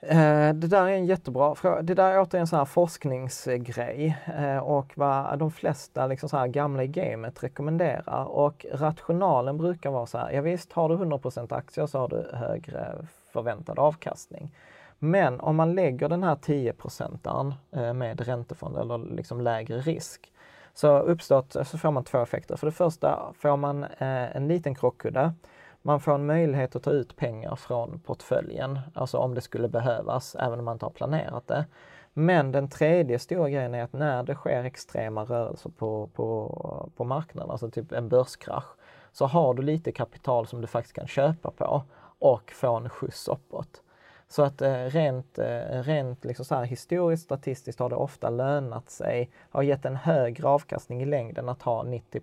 Eh, 0.03 0.53
det 0.53 0.67
där 0.67 0.83
är 0.83 0.93
en 0.93 1.05
jättebra 1.05 1.55
fråga. 1.55 1.81
Det 1.81 1.93
där 1.93 2.11
är 2.11 2.19
återigen 2.19 2.41
en 2.41 2.47
sån 2.47 2.59
här 2.59 2.65
forskningsgrej 2.65 4.17
eh, 4.37 4.57
och 4.57 4.93
vad 4.95 5.39
de 5.39 5.51
flesta 5.51 6.07
liksom 6.07 6.29
så 6.29 6.37
här 6.37 6.47
gamla 6.47 6.83
i 6.83 6.87
gamet 6.87 7.43
rekommenderar. 7.43 8.25
Och 8.25 8.65
rationalen 8.71 9.57
brukar 9.57 9.89
vara 9.89 10.05
så 10.05 10.17
här, 10.17 10.31
ja 10.31 10.41
visst 10.41 10.73
har 10.73 10.89
du 10.89 10.95
100% 10.95 11.53
aktier 11.55 11.85
så 11.85 11.99
har 11.99 12.07
du 12.07 12.29
högre 12.33 12.95
förväntad 13.33 13.79
avkastning. 13.79 14.55
Men 14.99 15.39
om 15.39 15.55
man 15.55 15.75
lägger 15.75 16.09
den 16.09 16.23
här 16.23 16.35
10 16.35 16.73
procentaren 16.73 17.53
eh, 17.71 17.93
med 17.93 18.21
räntefond 18.21 18.77
eller 18.77 19.15
liksom 19.15 19.41
lägre 19.41 19.79
risk 19.79 20.31
så 20.73 20.99
uppstår 20.99 21.63
så 21.63 21.77
får 21.77 21.91
man 21.91 22.03
två 22.03 22.21
effekter. 22.21 22.55
För 22.55 22.67
det 22.67 22.71
första 22.71 23.33
får 23.39 23.57
man 23.57 23.85
en 23.99 24.47
liten 24.47 24.75
krockkudde 24.75 25.33
man 25.81 25.99
får 25.99 26.15
en 26.15 26.25
möjlighet 26.25 26.75
att 26.75 26.83
ta 26.83 26.91
ut 26.91 27.15
pengar 27.15 27.55
från 27.55 27.99
portföljen, 27.99 28.79
alltså 28.93 29.17
om 29.17 29.35
det 29.35 29.41
skulle 29.41 29.67
behövas, 29.67 30.35
även 30.35 30.59
om 30.59 30.65
man 30.65 30.75
inte 30.75 30.85
har 30.85 30.91
planerat 30.91 31.47
det. 31.47 31.65
Men 32.13 32.51
den 32.51 32.69
tredje 32.69 33.19
stora 33.19 33.49
grejen 33.49 33.73
är 33.73 33.83
att 33.83 33.93
när 33.93 34.23
det 34.23 34.35
sker 34.35 34.63
extrema 34.63 35.23
rörelser 35.23 35.69
på, 35.69 36.09
på, 36.13 36.89
på 36.95 37.03
marknaden, 37.03 37.51
alltså 37.51 37.71
typ 37.71 37.91
en 37.91 38.09
börskrasch, 38.09 38.75
så 39.11 39.25
har 39.25 39.53
du 39.53 39.61
lite 39.61 39.91
kapital 39.91 40.47
som 40.47 40.61
du 40.61 40.67
faktiskt 40.67 40.95
kan 40.95 41.07
köpa 41.07 41.51
på 41.51 41.83
och 42.19 42.51
få 42.51 42.75
en 42.75 42.89
skjuts 42.89 43.27
uppåt. 43.27 43.81
Så 44.27 44.43
att 44.43 44.61
eh, 44.61 44.85
rent, 44.85 45.39
eh, 45.39 45.83
rent 45.83 46.25
liksom 46.25 46.45
så 46.45 46.55
här, 46.55 46.63
historiskt 46.63 47.23
statistiskt 47.23 47.79
har 47.79 47.89
det 47.89 47.95
ofta 47.95 48.29
lönat 48.29 48.89
sig, 48.89 49.31
har 49.49 49.63
gett 49.63 49.85
en 49.85 49.95
högre 49.95 50.47
avkastning 50.47 51.01
i 51.01 51.05
längden 51.05 51.49
att 51.49 51.61
ha 51.61 51.83
90 51.83 52.21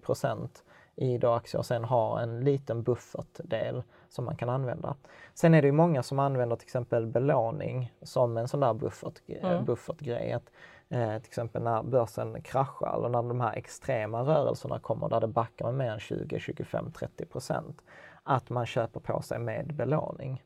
i 0.99 1.27
aktier 1.27 1.59
och 1.59 1.67
sen 1.67 1.85
ha 1.85 2.21
en 2.21 2.41
liten 2.41 2.83
buffertdel 2.83 3.83
som 4.09 4.25
man 4.25 4.37
kan 4.37 4.49
använda. 4.49 4.97
Sen 5.35 5.55
är 5.55 5.63
det 5.63 5.69
ju 5.69 5.73
många 5.73 6.03
som 6.03 6.19
använder 6.19 6.57
till 6.57 6.67
exempel 6.67 7.07
belåning 7.07 7.93
som 8.03 8.37
en 8.37 8.49
sån 8.49 8.61
där 8.61 8.75
buffert, 8.75 9.21
mm. 9.29 9.65
buffertgrej. 9.65 10.33
Att, 10.33 10.51
eh, 10.89 11.19
till 11.19 11.29
exempel 11.29 11.63
när 11.63 11.83
börsen 11.83 12.43
kraschar 12.43 12.97
eller 12.97 13.09
när 13.09 13.23
de 13.23 13.41
här 13.41 13.57
extrema 13.57 14.23
rörelserna 14.23 14.79
kommer 14.79 15.09
där 15.09 15.21
det 15.21 15.27
backar 15.27 15.65
med 15.65 15.75
mer 15.75 15.91
än 15.93 16.01
20, 16.01 16.39
25, 16.39 16.93
30 16.93 17.27
procent. 17.27 17.83
Att 18.23 18.51
man 18.51 18.67
köper 18.67 19.01
på 19.01 19.23
sig 19.23 19.39
med 19.39 19.75
belåning. 19.75 20.43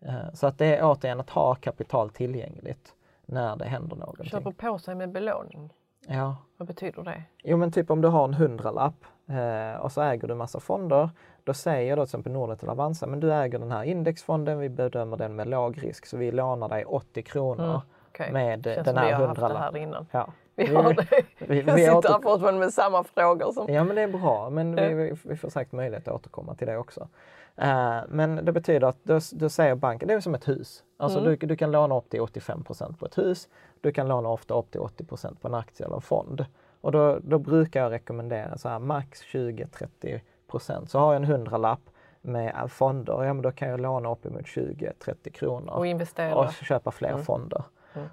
Eh, 0.00 0.32
så 0.34 0.46
att 0.46 0.58
det 0.58 0.76
är 0.76 0.84
återigen 0.84 1.20
att 1.20 1.30
ha 1.30 1.54
kapital 1.54 2.10
tillgängligt 2.10 2.94
när 3.26 3.56
det 3.56 3.64
händer 3.64 3.96
någonting. 3.96 4.26
Köper 4.26 4.50
på 4.50 4.78
sig 4.78 4.94
med 4.94 5.12
belåning? 5.12 5.72
Ja. 6.10 6.36
Vad 6.56 6.68
betyder 6.68 7.02
det? 7.02 7.22
Jo 7.42 7.56
men 7.56 7.72
typ 7.72 7.90
om 7.90 8.00
du 8.00 8.08
har 8.08 8.24
en 8.24 8.34
hundralapp 8.34 9.04
eh, 9.28 9.80
och 9.80 9.92
så 9.92 10.02
äger 10.02 10.28
du 10.28 10.34
massa 10.34 10.60
fonder. 10.60 11.10
Då 11.44 11.54
säger 11.54 11.96
då 11.96 12.02
till 12.02 12.08
exempel 12.10 12.32
Nordnet 12.32 12.62
eller 12.62 12.72
Avanza, 12.72 13.06
men 13.06 13.20
du 13.20 13.32
äger 13.34 13.58
den 13.58 13.70
här 13.72 13.84
indexfonden, 13.84 14.58
vi 14.58 14.68
bedömer 14.68 15.16
den 15.16 15.36
med 15.36 15.48
låg 15.48 15.82
risk 15.84 16.06
så 16.06 16.16
vi 16.16 16.32
lånar 16.32 16.68
dig 16.68 16.84
80 16.84 17.22
kronor 17.22 17.64
Mm, 17.64 17.80
Okej. 18.08 18.32
med 18.32 18.64
Känns 18.64 18.74
den 18.76 18.84
som 18.84 18.96
här 18.96 19.02
haft 19.02 19.10
det 19.10 19.16
här 19.16 19.26
hundralappen. 19.26 19.82
innan. 19.82 20.06
Ja. 20.10 20.28
Vi 20.54 20.74
har 20.74 20.92
det. 20.94 21.06
vi- 21.38 21.60
Jag 21.62 21.74
vi 21.74 21.80
sitter 21.84 21.94
åter- 21.94 22.08
här 22.12 22.20
fortfarande 22.22 22.60
med 22.60 22.74
samma 22.74 23.04
frågor 23.04 23.52
som... 23.52 23.72
Ja 23.74 23.84
men 23.84 23.96
det 23.96 24.02
är 24.02 24.08
bra, 24.08 24.50
men 24.50 24.74
vi, 24.76 25.14
vi 25.24 25.36
får 25.36 25.48
säkert 25.48 25.72
möjlighet 25.72 26.08
att 26.08 26.14
återkomma 26.14 26.54
till 26.54 26.66
det 26.66 26.76
också. 26.76 27.08
Eh, 27.56 27.98
men 28.08 28.44
det 28.44 28.52
betyder 28.52 28.86
att 28.86 28.96
då, 29.02 29.20
då 29.32 29.48
säger 29.48 29.74
banken, 29.74 30.08
det 30.08 30.14
är 30.14 30.20
som 30.20 30.34
ett 30.34 30.48
hus. 30.48 30.84
Alltså 30.96 31.18
Mm. 31.18 31.36
du, 31.40 31.46
du 31.46 31.56
kan 31.56 31.70
låna 31.70 31.96
upp 31.96 32.10
till 32.10 32.20
85% 32.20 32.96
på 32.96 33.06
ett 33.06 33.18
hus. 33.18 33.48
Du 33.80 33.92
kan 33.92 34.08
låna 34.08 34.28
ofta 34.28 34.54
upp 34.54 34.70
till 34.70 34.80
80% 34.80 35.40
på 35.40 35.48
en 35.48 35.54
aktie 35.54 35.86
eller 35.86 35.96
en 35.96 36.02
fond. 36.02 36.44
Och 36.80 36.92
då, 36.92 37.18
då 37.22 37.38
brukar 37.38 37.82
jag 37.82 37.92
rekommendera 37.92 38.58
så 38.58 38.68
här 38.68 38.78
max 38.78 39.22
20-30% 39.22 40.86
Så 40.86 40.98
har 40.98 41.12
jag 41.12 41.16
en 41.22 41.24
hundralapp 41.28 41.80
med 42.22 42.66
fonder, 42.70 43.24
ja 43.24 43.32
men 43.34 43.42
då 43.42 43.52
kan 43.52 43.68
jag 43.68 43.80
låna 43.80 44.12
uppemot 44.12 44.42
20-30 44.42 45.30
kronor 45.30 45.70
Och 45.72 45.86
investera. 45.86 46.34
och 46.34 46.52
köpa 46.52 46.90
fler 46.90 47.08
Mm. 47.10 47.22
fonder. 47.24 47.62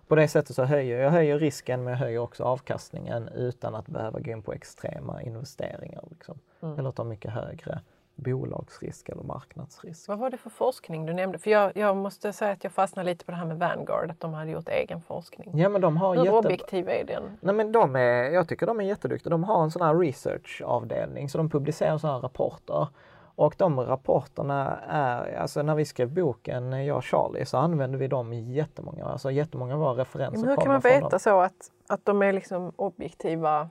På 0.08 0.16
det 0.16 0.28
sättet 0.28 0.56
så 0.56 0.64
höjer 0.64 1.00
jag 1.04 1.12
höjer 1.12 1.40
risken 1.40 1.84
men 1.84 1.92
jag 1.94 2.00
höjer 2.00 2.20
också 2.20 2.44
avkastningen 2.44 3.28
utan 3.36 3.76
att 3.76 3.88
behöva 3.88 4.20
gå 4.20 4.32
in 4.32 4.42
på 4.42 4.54
extrema 4.54 5.22
investeringar. 5.22 6.04
Liksom. 6.10 6.40
Mm. 6.62 6.80
Eller 6.80 6.92
ta 6.92 7.04
mycket 7.04 7.32
högre 7.32 7.80
bolagsrisk 8.18 9.10
eller 9.10 9.24
marknadsrisk. 9.24 10.08
Vad 10.08 10.20
var 10.20 10.30
det 10.30 10.38
för 10.38 10.50
forskning 10.50 11.06
du 11.06 11.14
nämnde? 11.14 11.38
För 11.38 11.52
jag, 11.52 11.72
jag 11.78 11.98
måste 11.98 12.34
säga 12.34 12.52
att 12.52 12.64
jag 12.64 12.74
fastnade 12.74 13.10
lite 13.10 13.26
på 13.26 13.32
det 13.32 13.38
här 13.38 13.46
med 13.46 13.60
Vanguard, 13.60 14.12
att 14.12 14.20
de 14.20 14.34
hade 14.34 14.52
gjort 14.52 14.70
egen 14.70 15.02
forskning. 15.02 15.52
Ja 15.58 15.70
men 15.70 15.82
de 15.82 15.98
har 15.98 16.16
Hur 16.16 16.26
jätte... 16.26 16.38
objektiv 16.38 16.90
är 16.90 17.04
den? 17.04 17.38
Nej 17.42 17.56
men 17.56 17.72
de 17.72 17.96
är, 17.96 18.24
jag 18.24 18.48
tycker 18.48 18.66
de 18.66 18.80
är 18.80 18.84
jätteduktiga. 18.84 19.30
De 19.30 19.44
har 19.44 19.64
en 19.64 19.72
sån 19.72 19.82
här 19.82 19.96
researchavdelning 19.96 21.30
så 21.30 21.38
de 21.38 21.50
publicerar 21.50 21.98
sådana 21.98 22.18
här 22.18 22.22
rapporter. 22.22 22.88
Och 23.36 23.56
de 23.58 23.80
rapporterna 23.80 24.80
är, 24.88 25.36
alltså 25.36 25.62
när 25.62 25.76
vi 25.76 25.86
skrev 25.86 26.14
boken, 26.14 26.86
jag 26.86 26.98
och 26.98 27.06
Charlie, 27.06 27.46
så 27.46 27.58
använde 27.58 27.98
vi 27.98 28.08
dem 28.08 28.34
i 28.34 28.54
jättemånga, 28.54 29.06
alltså 29.06 29.32
jättemånga 29.32 29.74
av 29.74 29.80
våra 29.80 30.02
referenser 30.02 30.40
Men 30.40 30.50
hur 30.50 30.56
kan 30.58 30.68
man 30.68 30.82
veta 30.82 31.10
dem. 31.10 31.20
så 31.20 31.42
att, 31.42 31.72
att 31.88 32.06
de 32.06 32.22
är 32.22 32.34
liksom 32.34 32.72
objektiva? 32.76 33.70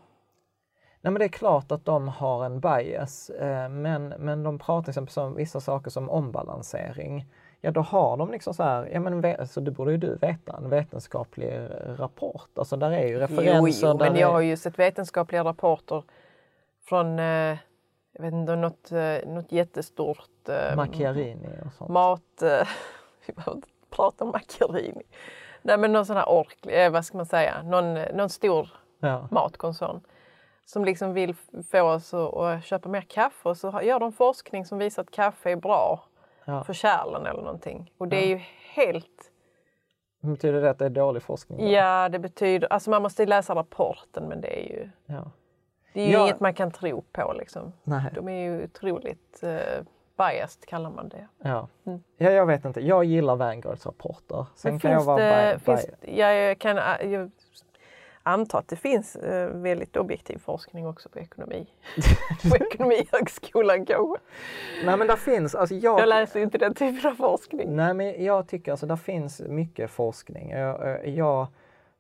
Nej 1.07 1.13
men 1.13 1.19
det 1.19 1.25
är 1.27 1.29
klart 1.29 1.73
att 1.73 1.85
de 1.85 2.09
har 2.09 2.45
en 2.45 2.61
bias, 2.61 3.31
eh, 3.31 3.69
men, 3.69 4.09
men 4.09 4.43
de 4.43 4.59
pratar 4.59 4.83
till 4.83 4.91
exempel 4.91 5.25
om 5.25 5.35
vissa 5.35 5.61
saker 5.61 5.91
som 5.91 6.11
ombalansering. 6.11 7.27
Ja 7.61 7.71
då 7.71 7.81
har 7.81 8.17
de 8.17 8.31
liksom 8.31 8.55
så 8.55 8.63
här, 8.63 8.89
ja 8.93 9.01
men 9.01 9.25
alltså, 9.41 9.61
det 9.61 9.71
borde 9.71 9.91
ju 9.91 9.97
du 9.97 10.15
veta, 10.17 10.57
en 10.57 10.71
vetenskaplig 10.71 11.69
rapport. 11.99 12.59
Alltså 12.59 12.77
där 12.77 12.91
är 12.91 13.07
ju 13.07 13.19
referenser. 13.19 13.87
jo, 13.87 13.99
där 13.99 14.11
men 14.11 14.21
jag 14.21 14.33
har 14.33 14.41
ju 14.41 14.57
sett 14.57 14.79
vetenskapliga 14.79 15.45
rapporter 15.45 16.03
från, 16.85 17.19
eh, 17.19 17.57
jag 18.13 18.23
vet 18.23 18.33
inte, 18.33 18.57
något, 18.57 18.93
eh, 18.93 19.29
något 19.29 19.53
jättestort 19.53 20.49
eh, 20.49 20.77
Macchiarini 20.77 21.49
och 21.67 21.73
sånt. 21.73 21.91
mat... 21.91 22.43
Eh, 22.43 22.69
vi 23.27 23.33
behöver 23.33 23.57
inte 23.57 23.69
prata 23.91 24.25
om 24.25 24.31
Macchiarini. 24.31 25.03
Nej 25.63 25.79
men 25.79 25.93
någon 25.93 26.07
sån 26.07 26.17
här 26.17 26.29
ork, 26.29 26.67
eh, 26.67 26.93
vad 26.93 27.05
ska 27.05 27.17
man 27.17 27.27
säga, 27.27 27.63
någon, 27.63 27.95
någon 27.95 28.29
stor 28.31 28.69
Ja. 29.01 29.29
matkoncern 29.31 30.01
som 30.67 30.85
liksom 30.85 31.13
vill 31.13 31.35
få 31.71 31.81
oss 31.83 32.15
att, 32.15 32.65
köpa 32.65 32.89
mer 32.89 33.01
kaffe 33.01 33.49
och 33.49 33.57
så 33.57 33.81
gör 33.83 34.01
de 34.01 34.13
forskning 34.13 34.65
som 34.65 34.79
visar 34.79 35.03
att 35.03 35.11
kaffe 35.11 35.51
är 35.51 35.57
bra 35.57 36.05
Ja. 36.45 36.65
för 36.65 36.73
kärlen 36.73 37.27
eller 37.27 37.43
någonting. 37.43 37.93
Och 37.99 38.09
det 38.09 38.17
är 38.25 38.29
ju 38.29 38.41
helt... 38.75 39.31
Betyder 40.21 40.61
det 40.61 40.71
att 40.71 40.79
det 40.79 40.85
är 40.85 40.91
dålig 40.91 41.23
forskning? 41.23 41.59
då? 41.59 41.65
Ja, 41.71 42.09
det 42.09 42.19
betyder... 42.19 42.73
Alltså 42.73 42.91
man 42.91 43.03
måste 43.03 43.27
läsa 43.27 43.55
rapporten 43.55 44.25
men 44.29 44.41
det 44.41 44.61
är 44.65 44.69
ju, 44.69 44.91
ja. 45.07 45.31
det 45.93 46.01
är 46.03 46.07
ju 46.07 46.13
Ja. 46.13 46.23
inget 46.25 46.41
man 46.41 46.55
kan 46.55 46.71
tro 46.71 47.03
på 47.13 47.33
liksom. 47.39 47.73
Nej. 47.85 48.11
De 48.15 48.29
är 48.29 48.43
ju 48.43 48.65
otroligt 48.65 49.43
eh, 49.43 49.85
biased 50.19 50.67
kallar 50.67 50.91
man 50.91 51.09
det. 51.09 51.29
Ja. 51.43 51.69
ja, 52.17 52.31
jag 52.31 52.47
vet 52.47 52.65
inte. 52.65 52.81
Jag 52.81 53.05
gillar 53.05 53.37
Vanguards 53.37 53.87
rapporter. 53.87 54.47
Sen 54.55 54.73
Men 54.73 54.81
kan 54.81 54.91
jag 54.93 55.05
vara 55.05 55.25
det, 55.25 55.59
finns, 55.59 55.87
bi- 56.01 56.19
jag 56.21 56.59
kan 56.59 56.77
jag 57.11 57.31
anta 58.27 58.59
att 58.59 58.69
det 58.69 58.77
finns 58.77 59.17
eh, 59.17 59.49
väldigt 59.49 59.97
objektiv 59.97 60.39
forskning 60.39 60.87
också 60.87 61.09
på 61.09 61.19
ekonomi. 61.19 61.67
på 62.51 62.57
Ekonomihögskolan 62.57 63.87
kanske. 63.87 64.25
Nej 64.85 64.97
men 64.97 65.07
där 65.07 65.17
finns, 65.17 65.55
alltså 65.55 65.75
jag... 65.75 66.01
Jag 66.01 66.09
läser 66.09 66.41
inte 66.41 66.59
den 66.59 66.75
typen 66.75 67.11
av 67.11 67.15
forskning. 67.15 67.77
Nej 67.77 67.95
men 67.95 68.25
jag 68.25 68.49
tycker 68.49 68.71
alltså 68.71 68.87
det 68.87 68.97
finns 68.97 69.41
mycket 69.41 69.91
forskning. 69.91 70.51
Jag, 70.51 71.09
jag 71.09 71.47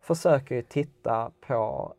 försöker 0.00 0.54
ju 0.54 0.62
titta 0.62 1.30
på, 1.46 1.92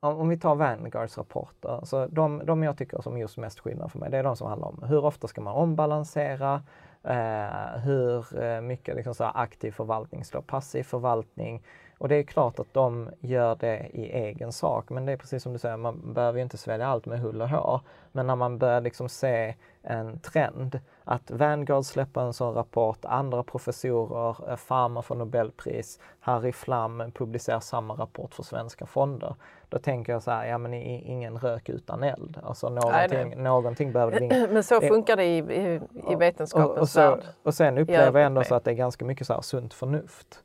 om, 0.00 0.28
vi 0.28 0.38
tar 0.38 0.54
Vanguards 0.54 1.18
rapporter, 1.18 1.80
så 1.84 2.06
de, 2.06 2.42
de 2.44 2.62
jag 2.62 2.78
tycker 2.78 3.00
som 3.00 3.18
just 3.18 3.36
mest 3.36 3.60
skillnad 3.60 3.92
för 3.92 3.98
mig, 3.98 4.10
det 4.10 4.18
är 4.18 4.22
de 4.22 4.36
som 4.36 4.48
handlar 4.48 4.68
om 4.68 4.82
hur 4.88 5.04
ofta 5.04 5.28
ska 5.28 5.40
man 5.40 5.54
ombalansera, 5.54 6.62
eh, 7.04 7.80
hur 7.84 8.42
eh, 8.42 8.60
mycket 8.60 8.96
liksom 8.96 9.14
så 9.14 9.24
aktiv 9.24 9.72
förvaltning 9.72 10.24
slår 10.24 10.42
passiv 10.42 10.82
förvaltning. 10.82 11.62
Och 12.02 12.08
det 12.08 12.16
är 12.16 12.22
klart 12.22 12.58
att 12.58 12.74
de 12.74 13.10
gör 13.20 13.56
det 13.60 13.86
i 13.92 14.10
egen 14.12 14.52
sak, 14.52 14.90
men 14.90 15.06
det 15.06 15.12
är 15.12 15.16
precis 15.16 15.42
som 15.42 15.52
du 15.52 15.58
säger, 15.58 15.76
man 15.76 16.12
behöver 16.14 16.38
ju 16.38 16.42
inte 16.42 16.58
svälja 16.58 16.86
allt 16.86 17.06
med 17.06 17.20
hull 17.20 17.42
och 17.42 17.48
hår. 17.48 17.80
Men 18.12 18.26
när 18.26 18.36
man 18.36 18.58
börjar 18.58 18.80
liksom 18.80 19.08
se 19.08 19.54
en 19.82 20.18
trend, 20.20 20.80
att 21.04 21.30
Vanguard 21.30 21.84
släpper 21.84 22.20
en 22.20 22.32
sån 22.32 22.54
rapport, 22.54 23.04
andra 23.04 23.42
professorer, 23.42 24.50
eh, 24.50 24.56
Pharma 24.68 25.02
får 25.02 25.14
Nobelpris, 25.14 26.00
Harry 26.20 26.52
Flam 26.52 27.12
publicerar 27.14 27.60
samma 27.60 27.94
rapport 27.94 28.34
för 28.34 28.42
svenska 28.42 28.86
fonder. 28.86 29.34
Då 29.68 29.78
tänker 29.78 30.12
jag 30.12 30.22
så 30.22 30.30
här, 30.30 30.46
ja 30.46 30.58
men 30.58 30.74
ingen 30.74 31.38
rök 31.38 31.68
utan 31.68 32.02
eld. 32.02 32.38
Alltså 32.42 32.68
någonting, 32.68 33.28
nej. 33.28 33.36
någonting 33.36 33.92
behöver 33.92 34.20
det 34.20 34.48
Men 34.52 34.64
så 34.64 34.80
det- 34.80 34.88
funkar 34.88 35.16
det 35.16 35.24
i, 35.24 35.38
i, 35.38 35.80
i 36.12 36.14
vetenskapens 36.14 36.76
och, 36.76 36.78
och, 36.78 36.88
så, 36.88 37.00
värld. 37.00 37.24
och 37.42 37.54
sen 37.54 37.78
upplever 37.78 38.20
jag 38.20 38.26
ändå 38.26 38.44
så 38.44 38.54
att 38.54 38.64
det 38.64 38.70
är 38.70 38.74
ganska 38.74 39.04
mycket 39.04 39.26
så 39.26 39.34
här 39.34 39.40
sunt 39.40 39.74
förnuft. 39.74 40.42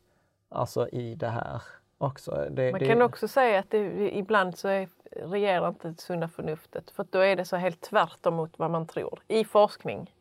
Alltså 0.48 0.88
i 0.88 1.14
det 1.14 1.28
här 1.28 1.62
också. 1.98 2.46
Det, 2.50 2.72
Man 2.72 2.80
det, 2.80 2.86
kan 2.86 3.02
också 3.02 3.28
säga 3.28 3.58
att 3.58 3.70
det, 3.70 4.16
ibland 4.18 4.58
så 4.58 4.68
är, 4.68 4.88
regerar 5.10 5.68
inte 5.68 5.88
det 5.88 6.00
sunda 6.00 6.28
förnuftet 6.28 6.90
för 6.90 7.06
då 7.10 7.18
är 7.18 7.36
det 7.36 7.44
så 7.44 7.56
helt 7.56 7.80
tvärt 7.80 8.26
emot 8.26 8.52
vad 8.56 8.70
man 8.70 8.86
tror. 8.86 9.20
I 9.28 9.44
forskning. 9.44 10.14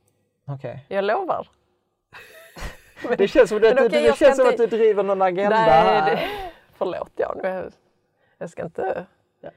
Okej. 0.48 0.86
Jag 0.90 1.04
lovar. 1.06 1.48
Det 3.18 3.28
känns 3.28 3.50
som, 3.50 3.60
det, 3.62 3.76
Men 3.76 3.90
det, 3.92 4.18
känns 4.18 4.38
som 4.38 4.48
inte- 4.48 4.64
att 4.64 4.70
du 4.70 4.78
driver 4.78 5.04
någon 5.04 5.22
agenda 5.22 5.50
Nej, 5.50 5.70
här. 5.70 6.16
det, 6.16 6.30
förlåt, 6.78 7.12
ja, 7.16 7.36
nu, 7.44 7.72
jag 8.38 8.50
ska 8.50 8.64
inte... 8.64 9.06
Vi 9.42 9.50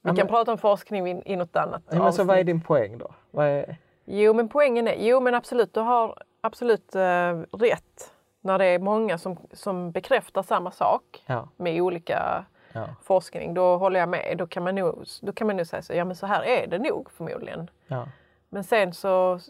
men- 0.00 0.16
kan 0.16 0.26
prata 0.26 0.52
om 0.52 0.58
forskning 0.58 1.08
i, 1.08 1.22
i 1.32 1.36
något 1.36 1.56
annat 1.56 1.82
Ja, 1.90 1.98
men 2.02 2.12
så 2.12 2.24
vad 2.24 2.38
är 2.38 2.44
din 2.44 2.60
poäng 2.62 2.98
då? 2.98 3.40
Är, 3.42 3.76
Jo, 4.04 4.32
men 4.34 4.48
poängen 4.48 4.88
är, 4.88 4.94
jo 4.98 5.20
men 5.20 5.34
absolut, 5.34 5.74
du 5.74 5.80
har 5.80 6.22
absolut 6.40 6.94
eh, 6.94 7.40
rätt 7.52 8.12
när 8.42 8.58
det 8.58 8.64
är 8.64 8.78
många 8.78 9.18
som, 9.18 9.36
som 9.52 9.90
bekräftar 9.90 10.42
samma 10.42 10.70
sak 10.70 11.22
ja, 11.26 11.48
med 11.56 11.82
olika 11.82 12.44
ja, 12.72 12.88
forskning. 13.02 13.54
Då 13.54 13.76
håller 13.76 14.00
jag 14.00 14.08
med. 14.08 14.34
Då 14.38 14.46
kan 14.46 14.64
man 14.64 14.74
nog, 14.74 15.04
då 15.20 15.32
kan 15.32 15.46
man 15.46 15.56
nog 15.56 15.66
säga 15.66 15.82
så, 15.82 15.92
ja 15.94 16.04
men 16.04 16.16
så 16.16 16.26
här 16.26 16.42
är 16.42 16.66
det 16.66 16.78
nog 16.78 17.10
förmodligen. 17.10 17.70
ja. 17.86 18.08
Men 18.48 18.64
sen 18.64 18.92
så, 18.94 19.40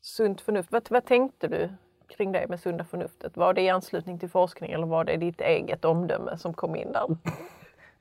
sunt 0.00 0.40
förnuft, 0.40 0.72
vad, 0.72 0.86
vad 0.90 1.04
tänkte 1.04 1.48
du 1.48 1.70
kring 2.06 2.32
det 2.32 2.48
med 2.48 2.60
sunda 2.60 2.84
förnuftet? 2.84 3.36
Var 3.36 3.54
det 3.54 3.62
i 3.62 3.68
anslutning 3.68 4.18
till 4.18 4.30
forskning 4.30 4.72
eller 4.72 4.86
var 4.86 5.04
det 5.04 5.16
ditt 5.16 5.40
eget 5.40 5.84
omdöme 5.84 6.38
som 6.38 6.54
kom 6.54 6.76
in 6.76 6.92
där? 6.92 7.06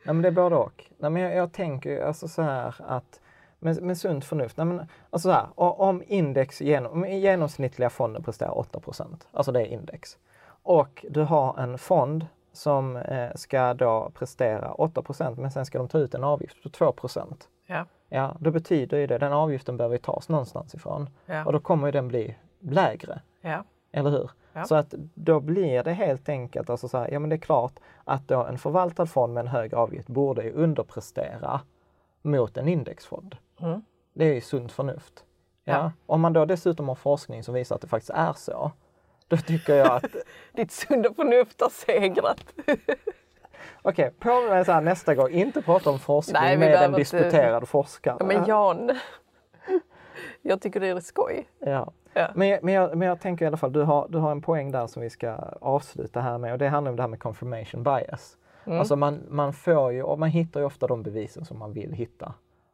Nej, 0.05 0.13
men 0.13 0.21
det 0.21 0.27
är 0.27 0.31
både 0.31 0.55
och. 0.55 0.83
Nej, 0.97 1.11
men 1.11 1.21
jag, 1.21 1.35
jag 1.35 1.53
tänker 1.53 2.05
alltså 2.05 2.27
så 2.27 2.41
här 2.41 2.75
att 2.87 3.19
med, 3.63 3.81
med 3.81 3.97
sunt 3.97 4.25
förnuft, 4.25 4.57
nej, 4.57 4.65
men, 4.65 4.79
alltså 5.09 5.29
så 5.29 5.31
här, 5.31 5.47
om 5.55 6.03
index 6.07 6.61
genom, 6.61 6.91
om 6.91 7.05
genomsnittliga 7.09 7.89
fonden 7.89 8.23
presterar 8.23 8.51
8% 8.51 9.05
alltså 9.31 9.51
det 9.51 9.61
är 9.61 9.65
index. 9.65 10.17
Och 10.63 11.05
du 11.09 11.21
har 11.21 11.59
en 11.59 11.77
fond 11.77 12.25
som 12.53 12.95
eh, 12.97 13.29
ska 13.35 13.73
då 13.73 14.11
prestera 14.13 14.73
8% 14.73 15.39
men 15.39 15.51
sen 15.51 15.65
ska 15.65 15.77
de 15.77 15.87
ta 15.87 15.97
ut 15.99 16.13
en 16.13 16.23
avgift 16.23 16.63
på 16.63 16.69
2 16.69 16.93
Ja. 17.65 17.85
Ja, 18.09 18.35
då 18.39 18.51
betyder 18.51 18.97
ju 18.97 19.07
det, 19.07 19.17
den 19.17 19.33
avgiften 19.33 19.77
behöver 19.77 19.97
tas 19.97 20.29
någonstans 20.29 20.75
ifrån. 20.75 21.09
Ja. 21.25 21.45
Och 21.45 21.53
då 21.53 21.59
kommer 21.59 21.87
ju 21.87 21.91
den 21.91 22.07
bli 22.07 22.35
lägre. 22.59 23.21
Ja. 23.41 23.63
Eller 23.91 24.09
hur? 24.09 24.31
Ja. 24.53 24.65
Så 24.65 24.75
att 24.75 24.93
då 25.13 25.39
blir 25.39 25.83
det 25.83 25.93
helt 25.93 26.29
enkelt, 26.29 26.69
alltså 26.69 26.87
så 26.87 26.97
här, 26.97 27.11
ja 27.11 27.19
men 27.19 27.29
det 27.29 27.35
är 27.35 27.37
klart 27.37 27.73
att 28.03 28.27
då 28.27 28.43
en 28.43 28.57
förvaltad 28.57 29.05
fond 29.05 29.33
med 29.33 29.41
en 29.41 29.47
hög 29.47 29.73
avgift 29.73 30.07
borde 30.07 30.43
ju 30.43 30.51
underprestera 30.51 31.61
mot 32.21 32.57
en 32.57 32.67
indexfond. 32.67 33.35
Mm. 33.63 33.81
Det 34.13 34.25
är 34.25 34.33
ju 34.33 34.41
sunt 34.41 34.71
förnuft. 34.71 35.23
Ja. 35.63 35.73
Ja. 35.73 35.91
Om 36.05 36.21
man 36.21 36.33
då 36.33 36.45
dessutom 36.45 36.87
har 36.87 36.95
forskning 36.95 37.43
som 37.43 37.53
visar 37.53 37.75
att 37.75 37.81
det 37.81 37.87
faktiskt 37.87 38.09
är 38.09 38.33
så, 38.33 38.71
då 39.27 39.37
tycker 39.37 39.75
jag 39.75 39.87
att 39.91 40.15
Ditt 40.53 40.71
sunda 40.71 41.13
förnuft 41.13 41.61
har 41.61 41.69
segrat. 41.69 42.45
okej, 43.81 44.13
på 44.19 44.41
med 44.41 44.65
så 44.65 44.71
här 44.71 44.81
nästa 44.81 45.15
gång, 45.15 45.29
inte 45.29 45.61
prata 45.61 45.89
om 45.89 45.99
forskning 45.99 46.41
Nej, 46.41 46.57
med 46.57 46.67
en 46.67 46.71
behöver 46.71 46.87
inte- 46.87 46.99
disputerad 46.99 47.67
forskare. 47.69 48.17
Ja, 48.19 48.25
men 48.25 48.45
Jan, 48.45 48.91
jag 50.41 50.61
tycker 50.61 50.79
det 50.79 50.87
är 50.87 50.99
skoj. 50.99 51.49
Ja. 51.59 51.91
Ja. 52.13 52.27
Men, 52.35 52.59
men, 52.61 52.73
jag, 52.73 52.97
men 52.97 53.07
jag 53.07 53.19
tänker 53.19 53.45
i 53.45 53.47
alla 53.47 53.57
fall, 53.57 53.73
du 53.73 53.81
har, 53.81 54.07
du 54.09 54.17
har 54.17 54.31
en 54.31 54.41
poäng 54.41 54.71
där 54.71 54.87
som 54.87 55.01
vi 55.01 55.09
ska 55.09 55.31
avsluta 55.61 56.21
här 56.21 56.37
med 56.37 56.51
och 56.51 56.57
det 56.57 56.67
handlar 56.69 56.89
om 56.91 56.95
det 56.95 57.03
här 57.03 57.07
med 57.07 57.19
confirmation 57.19 57.83
bias. 57.83 58.37
Alltså 58.65 58.95
man, 58.95 59.23
man 59.29 59.53
får 59.53 59.91
ju, 59.91 60.03
och 60.03 60.19
man 60.19 60.29
hittar 60.29 60.59
ju 60.59 60.65
ofta 60.65 60.87
de 60.87 61.03
bevisen 61.03 61.45
som 61.45 61.59
man 61.59 61.73
vill 61.73 61.91
hitta. 61.93 62.33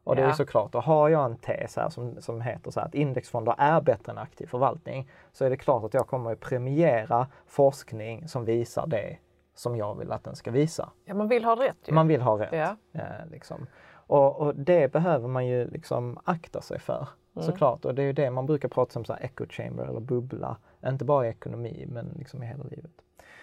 Och 0.10 0.16
det 0.16 0.22
är 0.22 0.26
Ja. 0.26 0.30
ju 0.32 0.36
såklart, 0.36 0.76
och 0.76 0.84
har 0.84 1.10
jag 1.10 1.26
en 1.26 1.36
tes 1.38 1.76
här 1.76 1.90
som, 1.90 2.22
som 2.22 2.42
heter 2.42 2.72
så 2.72 2.80
här 2.80 2.88
att 2.88 2.96
indexfonder 2.96 3.56
är 3.58 3.82
bättre 3.82 4.12
än 4.12 4.18
aktiv 4.18 4.48
förvaltning 4.48 5.10
så 5.32 5.46
är 5.46 5.50
det 5.50 5.58
klart 5.58 5.84
att 5.84 5.94
jag 5.94 6.08
kommer 6.08 6.32
att 6.32 6.40
premiera 6.40 7.28
forskning 7.48 8.28
som 8.28 8.46
visar 8.46 8.88
det 8.88 9.18
som 9.56 9.76
jag 9.76 9.96
vill 9.96 10.12
att 10.12 10.24
den 10.24 10.36
ska 10.36 10.52
visa. 10.52 10.90
Ja, 11.06 11.14
man 11.14 11.28
vill 11.28 11.46
ha 11.46 11.56
rätt 11.56 11.78
ju. 11.86 11.94
Man 11.94 12.08
vill 12.08 12.22
ha 12.22 12.40
rätt. 12.40 12.50
Ja. 12.52 12.76
Eh, 13.02 13.02
liksom. 13.32 13.68
och, 13.92 14.40
och 14.40 14.56
det 14.56 14.92
behöver 14.92 15.28
man 15.28 15.48
ju 15.48 15.68
liksom 15.70 16.18
akta 16.24 16.62
sig 16.62 16.80
för 16.80 17.08
såklart. 17.40 17.86
Och 17.86 17.96
det 17.96 18.02
är 18.02 18.06
ju 18.06 18.14
det 18.14 18.32
man 18.32 18.46
brukar 18.46 18.70
prata 18.70 19.00
om, 19.00 19.06
så 19.06 19.14
här 19.14 19.24
echo 19.24 19.46
chamber 19.50 19.84
eller 19.84 20.00
bubbla. 20.00 20.58
Inte 20.86 21.06
bara 21.06 21.26
i 21.28 21.30
ekonomi 21.30 21.86
men 21.90 22.06
liksom 22.18 22.44
i 22.44 22.46
hela 22.46 22.64
livet. 22.64 22.92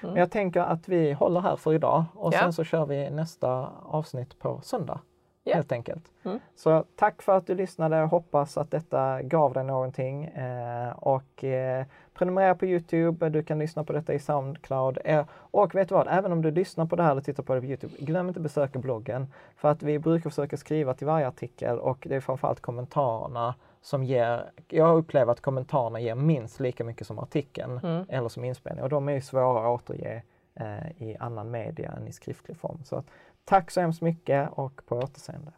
Men 0.03 0.17
jag 0.17 0.31
tänker 0.31 0.61
att 0.61 0.89
vi 0.89 1.13
håller 1.13 1.41
här 1.41 1.57
för 1.57 1.75
idag 1.75 2.05
och 2.15 2.35
Ja. 2.35 2.39
sen 2.39 2.53
så 2.53 2.65
kör 2.65 2.87
vi 2.87 3.11
nästa 3.11 3.69
avsnitt 3.83 4.39
på 4.39 4.61
söndag. 4.63 5.01
Ja. 5.49 5.55
Helt 5.55 5.73
enkelt. 5.73 6.13
Så 6.55 6.85
tack 6.97 7.23
för 7.23 7.37
att 7.37 7.47
du 7.47 7.55
lyssnade. 7.55 7.97
Hoppas 7.97 8.57
att 8.59 8.71
detta 8.71 9.23
gav 9.23 9.53
dig 9.53 9.65
någonting. 9.65 10.25
Eh, 10.25 10.91
och 10.91 11.45
eh, 11.45 11.85
prenumerera 12.15 12.55
på 12.55 12.67
Youtube. 12.67 13.29
Du 13.29 13.43
kan 13.43 13.59
lyssna 13.59 13.85
på 13.85 13.93
detta 13.93 14.15
i 14.15 14.19
Soundcloud. 14.19 14.99
Eh, 15.05 15.27
och 15.31 15.75
vet 15.75 15.89
du 15.89 15.95
vad? 15.95 16.09
Även 16.11 16.33
om 16.33 16.43
du 16.43 16.51
lyssnar 16.51 16.87
på 16.87 16.97
det 16.97 17.03
här 17.03 17.11
eller 17.11 17.21
tittar 17.21 17.43
på 17.43 17.55
det 17.55 17.61
på 17.61 17.67
Youtube, 17.67 17.95
glöm 17.99 18.29
inte 18.29 18.39
att 18.39 18.43
besöka 18.43 18.79
bloggen. 18.79 19.27
För 19.57 19.69
att 19.69 19.83
vi 19.83 19.99
brukar 19.99 20.31
försöka 20.31 20.57
skriva 20.57 20.95
till 20.95 21.07
varje 21.07 21.29
artikel 21.29 21.79
och 21.79 22.07
det 22.11 22.17
är 22.17 22.21
framförallt 22.21 22.61
kommentarerna 22.61 23.55
som 23.81 24.05
ger, 24.05 24.51
jag 24.69 24.99
upplever 24.99 25.33
att 25.33 25.41
kommentarerna 25.41 26.01
ger 26.01 26.15
minst 26.15 26.61
lika 26.61 26.85
mycket 26.85 27.07
som 27.07 27.19
artikeln 27.19 28.05
eller 28.09 28.29
som 28.29 28.45
inspelning 28.45 28.83
och 28.83 28.91
de 28.91 29.09
är 29.09 29.13
ju 29.13 29.21
svåra 29.21 29.75
att 29.75 29.83
återge 29.83 30.23
eh, 30.55 31.03
i 31.03 31.17
annan 31.21 31.51
media 31.51 31.93
än 31.93 32.07
i 32.07 32.13
skriftlig 32.13 32.57
form. 32.57 32.79
Så 32.85 32.97
att, 32.97 33.07
tack 33.47 33.71
så 33.71 33.81
hemskt 33.81 34.03
mycket 34.03 34.49
och 34.53 34.87
på 34.87 34.99
återseende. 34.99 35.53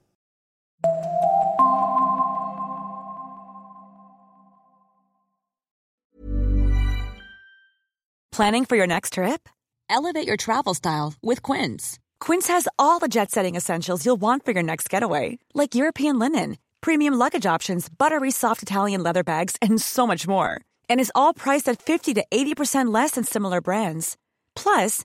Planning 8.37 8.67
for 8.67 8.77
your 8.77 8.87
next 8.87 9.15
trip? 9.15 9.49
Elevate 9.91 10.29
your 10.29 10.37
travel 10.37 10.75
style 10.75 11.15
with 11.23 11.43
Quince. 11.43 11.99
Quince 12.21 12.47
has 12.47 12.69
all 12.79 13.01
the 13.01 13.09
jet 13.09 13.31
setting 13.31 13.57
essentials 13.57 14.05
you'll 14.07 14.21
want 14.21 14.45
for 14.45 14.53
your 14.53 14.63
next 14.63 14.89
getaway, 14.89 15.39
like 15.55 15.75
European 15.75 16.21
linen, 16.21 16.57
premium 16.81 17.15
luggage 17.15 17.47
options, 17.47 17.89
buttery 17.89 18.31
soft 18.31 18.63
Italian 18.63 19.03
leather 19.03 19.25
bags, 19.25 19.57
and 19.61 19.81
so 19.81 20.07
much 20.07 20.29
more. 20.29 20.61
And 20.89 21.01
is 21.01 21.13
all 21.17 21.35
priced 21.35 21.69
at 21.69 21.83
50 21.83 22.15
to 22.15 22.25
80% 22.31 22.95
less 22.95 23.13
than 23.13 23.25
similar 23.25 23.61
brands. 23.61 24.17
Plus, 24.55 25.05